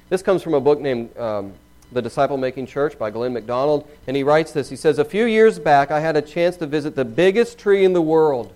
This 0.09 0.21
comes 0.21 0.43
from 0.43 0.53
a 0.53 0.59
book 0.59 0.79
named 0.79 1.17
um, 1.17 1.53
The 1.91 1.99
Disciple 1.99 2.37
Making 2.37 2.67
Church 2.67 2.99
by 2.99 3.09
Glenn 3.09 3.33
McDonald, 3.33 3.89
and 4.05 4.15
he 4.15 4.21
writes 4.21 4.51
this. 4.51 4.69
He 4.69 4.75
says, 4.75 4.99
A 4.99 5.05
few 5.05 5.25
years 5.25 5.57
back, 5.57 5.89
I 5.89 5.99
had 5.99 6.15
a 6.15 6.21
chance 6.21 6.57
to 6.57 6.67
visit 6.67 6.95
the 6.95 7.05
biggest 7.05 7.57
tree 7.57 7.83
in 7.83 7.93
the 7.93 8.03
world. 8.03 8.53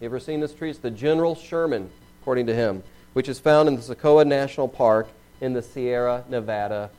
You 0.00 0.06
ever 0.06 0.18
seen 0.18 0.40
this 0.40 0.52
tree? 0.52 0.70
It's 0.70 0.80
the 0.80 0.90
General 0.90 1.36
Sherman, 1.36 1.90
according 2.22 2.46
to 2.46 2.54
him, 2.56 2.82
which 3.12 3.28
is 3.28 3.38
found 3.38 3.68
in 3.68 3.76
the 3.76 3.82
Sequoia 3.82 4.24
National 4.24 4.66
Park 4.66 5.06
in 5.40 5.52
the 5.52 5.62
Sierra 5.62 6.24
Nevada 6.28 6.90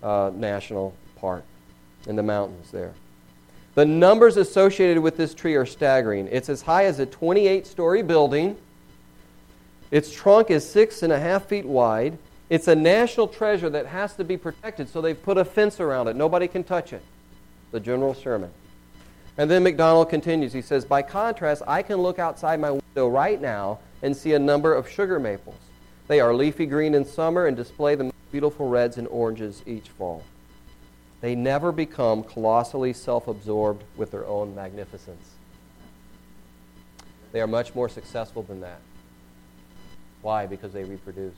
uh, 0.00 0.30
National 0.32 0.94
Park, 1.16 1.42
in 2.06 2.14
the 2.14 2.22
mountains 2.22 2.70
there. 2.70 2.94
The 3.74 3.84
numbers 3.86 4.36
associated 4.36 5.02
with 5.02 5.16
this 5.16 5.32
tree 5.32 5.54
are 5.54 5.64
staggering. 5.64 6.28
It's 6.30 6.50
as 6.50 6.62
high 6.62 6.84
as 6.84 6.98
a 6.98 7.06
28 7.06 7.66
story 7.66 8.02
building. 8.02 8.56
Its 9.90 10.12
trunk 10.12 10.50
is 10.50 10.68
six 10.68 11.02
and 11.02 11.12
a 11.12 11.18
half 11.18 11.46
feet 11.46 11.64
wide. 11.64 12.18
It's 12.50 12.68
a 12.68 12.74
national 12.74 13.28
treasure 13.28 13.70
that 13.70 13.86
has 13.86 14.14
to 14.16 14.24
be 14.24 14.36
protected, 14.36 14.90
so 14.90 15.00
they've 15.00 15.20
put 15.20 15.38
a 15.38 15.44
fence 15.44 15.80
around 15.80 16.08
it. 16.08 16.16
Nobody 16.16 16.48
can 16.48 16.64
touch 16.64 16.92
it. 16.92 17.02
The 17.70 17.80
General 17.80 18.12
Sherman. 18.12 18.50
And 19.38 19.50
then 19.50 19.62
McDonald 19.62 20.10
continues. 20.10 20.52
He 20.52 20.60
says, 20.60 20.84
By 20.84 21.00
contrast, 21.00 21.62
I 21.66 21.82
can 21.82 21.96
look 21.96 22.18
outside 22.18 22.60
my 22.60 22.72
window 22.72 23.08
right 23.08 23.40
now 23.40 23.78
and 24.02 24.14
see 24.14 24.34
a 24.34 24.38
number 24.38 24.74
of 24.74 24.86
sugar 24.86 25.18
maples. 25.18 25.56
They 26.08 26.20
are 26.20 26.34
leafy 26.34 26.66
green 26.66 26.94
in 26.94 27.06
summer 27.06 27.46
and 27.46 27.56
display 27.56 27.94
the 27.94 28.04
most 28.04 28.32
beautiful 28.32 28.68
reds 28.68 28.98
and 28.98 29.08
oranges 29.08 29.62
each 29.64 29.88
fall. 29.88 30.22
They 31.22 31.36
never 31.36 31.70
become 31.70 32.24
colossally 32.24 32.92
self 32.92 33.28
absorbed 33.28 33.84
with 33.96 34.10
their 34.10 34.26
own 34.26 34.54
magnificence. 34.56 35.30
They 37.30 37.40
are 37.40 37.46
much 37.46 37.74
more 37.76 37.88
successful 37.88 38.42
than 38.42 38.60
that. 38.60 38.80
Why? 40.20 40.46
Because 40.46 40.72
they 40.72 40.82
reproduce. 40.84 41.36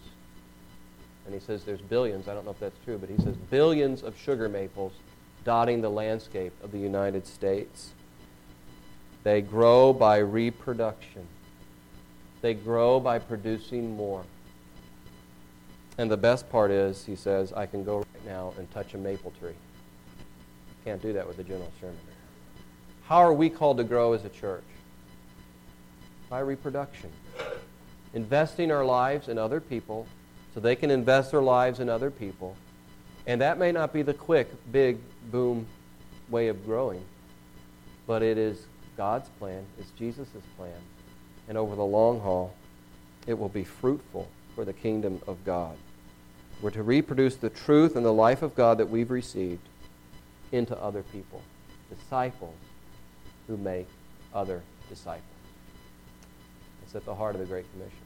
And 1.26 1.34
he 1.34 1.40
says 1.40 1.64
there's 1.64 1.82
billions, 1.82 2.28
I 2.28 2.34
don't 2.34 2.46
know 2.46 2.50
if 2.50 2.58
that's 2.58 2.82
true, 2.84 2.98
but 2.98 3.10
he 3.10 3.16
says 3.18 3.36
billions 3.50 4.02
of 4.02 4.18
sugar 4.18 4.48
maples 4.48 4.92
dotting 5.44 5.82
the 5.82 5.90
landscape 5.90 6.52
of 6.62 6.72
the 6.72 6.78
United 6.78 7.26
States. 7.26 7.92
They 9.22 9.42
grow 9.42 9.92
by 9.92 10.18
reproduction, 10.18 11.26
they 12.40 12.54
grow 12.54 13.00
by 13.00 13.18
producing 13.18 13.94
more. 13.96 14.24
And 15.96 16.10
the 16.10 16.16
best 16.16 16.50
part 16.50 16.70
is, 16.70 17.04
he 17.04 17.14
says, 17.14 17.52
I 17.52 17.66
can 17.66 17.84
go 17.84 17.98
right 17.98 18.26
now 18.26 18.52
and 18.58 18.68
touch 18.72 18.94
a 18.94 18.98
maple 18.98 19.32
tree. 19.38 19.54
Can't 20.84 21.00
do 21.00 21.14
that 21.14 21.26
with 21.26 21.38
a 21.38 21.42
General 21.42 21.72
Sherman. 21.80 21.96
How 23.04 23.18
are 23.18 23.32
we 23.32 23.48
called 23.48 23.78
to 23.78 23.84
grow 23.84 24.12
as 24.12 24.24
a 24.24 24.28
church? 24.28 24.64
By 26.28 26.40
reproduction. 26.40 27.10
Investing 28.12 28.70
our 28.70 28.84
lives 28.84 29.28
in 29.28 29.38
other 29.38 29.60
people 29.60 30.06
so 30.52 30.60
they 30.60 30.76
can 30.76 30.90
invest 30.90 31.30
their 31.30 31.42
lives 31.42 31.80
in 31.80 31.88
other 31.88 32.10
people. 32.10 32.56
And 33.26 33.40
that 33.40 33.58
may 33.58 33.72
not 33.72 33.92
be 33.92 34.02
the 34.02 34.14
quick, 34.14 34.48
big, 34.70 34.98
boom 35.30 35.66
way 36.28 36.48
of 36.48 36.64
growing, 36.64 37.02
but 38.06 38.22
it 38.22 38.38
is 38.38 38.66
God's 38.96 39.28
plan, 39.38 39.64
it's 39.78 39.90
Jesus' 39.92 40.28
plan. 40.56 40.72
And 41.48 41.58
over 41.58 41.74
the 41.74 41.84
long 41.84 42.20
haul, 42.20 42.54
it 43.26 43.38
will 43.38 43.48
be 43.48 43.64
fruitful 43.64 44.28
for 44.54 44.64
the 44.64 44.72
kingdom 44.72 45.20
of 45.26 45.44
God. 45.44 45.76
We're 46.62 46.70
to 46.70 46.82
reproduce 46.82 47.36
the 47.36 47.50
truth 47.50 47.96
and 47.96 48.04
the 48.04 48.12
life 48.12 48.42
of 48.42 48.54
God 48.54 48.78
that 48.78 48.88
we've 48.88 49.10
received 49.10 49.66
into 50.54 50.80
other 50.80 51.02
people, 51.02 51.42
disciples 51.90 52.54
who 53.46 53.56
make 53.56 53.88
other 54.32 54.62
disciples. 54.88 55.22
It's 56.84 56.94
at 56.94 57.04
the 57.04 57.14
heart 57.14 57.34
of 57.34 57.40
the 57.40 57.46
Great 57.46 57.70
Commission. 57.72 57.98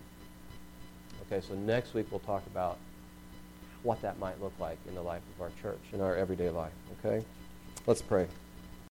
Okay, 1.26 1.46
so 1.46 1.54
next 1.54 1.92
week 1.92 2.06
we'll 2.10 2.20
talk 2.20 2.44
about 2.46 2.78
what 3.82 4.00
that 4.02 4.18
might 4.18 4.40
look 4.40 4.54
like 4.58 4.78
in 4.88 4.94
the 4.94 5.02
life 5.02 5.22
of 5.36 5.42
our 5.42 5.50
church, 5.60 5.80
in 5.92 6.00
our 6.00 6.16
everyday 6.16 6.50
life. 6.50 6.72
Okay? 6.98 7.24
Let's 7.86 8.02
pray. 8.02 8.26